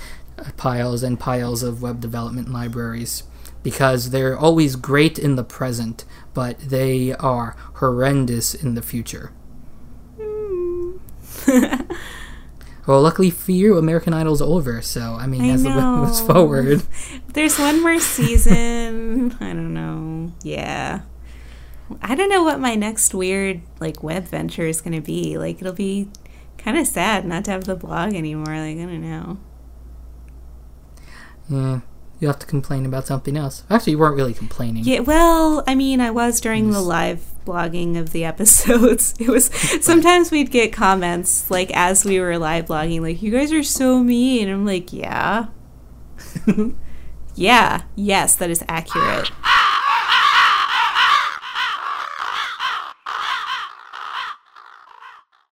[0.58, 3.24] piles and piles of web development libraries
[3.64, 9.32] because they're always great in the present, but they are horrendous in the future.
[12.90, 16.20] Well, luckily for you, American Idol's over, so I mean, I as the web moves
[16.22, 16.82] forward,
[17.34, 19.38] There's one more season.
[19.40, 20.34] I don't know.
[20.42, 21.02] Yeah.
[22.02, 25.38] I don't know what my next weird like web venture is going to be.
[25.38, 26.10] Like it'll be
[26.58, 28.58] kind of sad not to have the blog anymore.
[28.58, 29.38] Like I don't know.
[31.50, 31.82] Yeah,
[32.20, 33.64] you have to complain about something else.
[33.70, 34.84] Actually, you weren't really complaining.
[34.84, 39.16] Yeah, well, I mean, I was during the live blogging of the episodes.
[39.20, 39.46] It was
[39.82, 44.04] sometimes we'd get comments like as we were live blogging like you guys are so
[44.04, 44.48] mean.
[44.50, 45.48] And I'm like, "Yeah."
[47.36, 49.32] yeah, yes, that is accurate.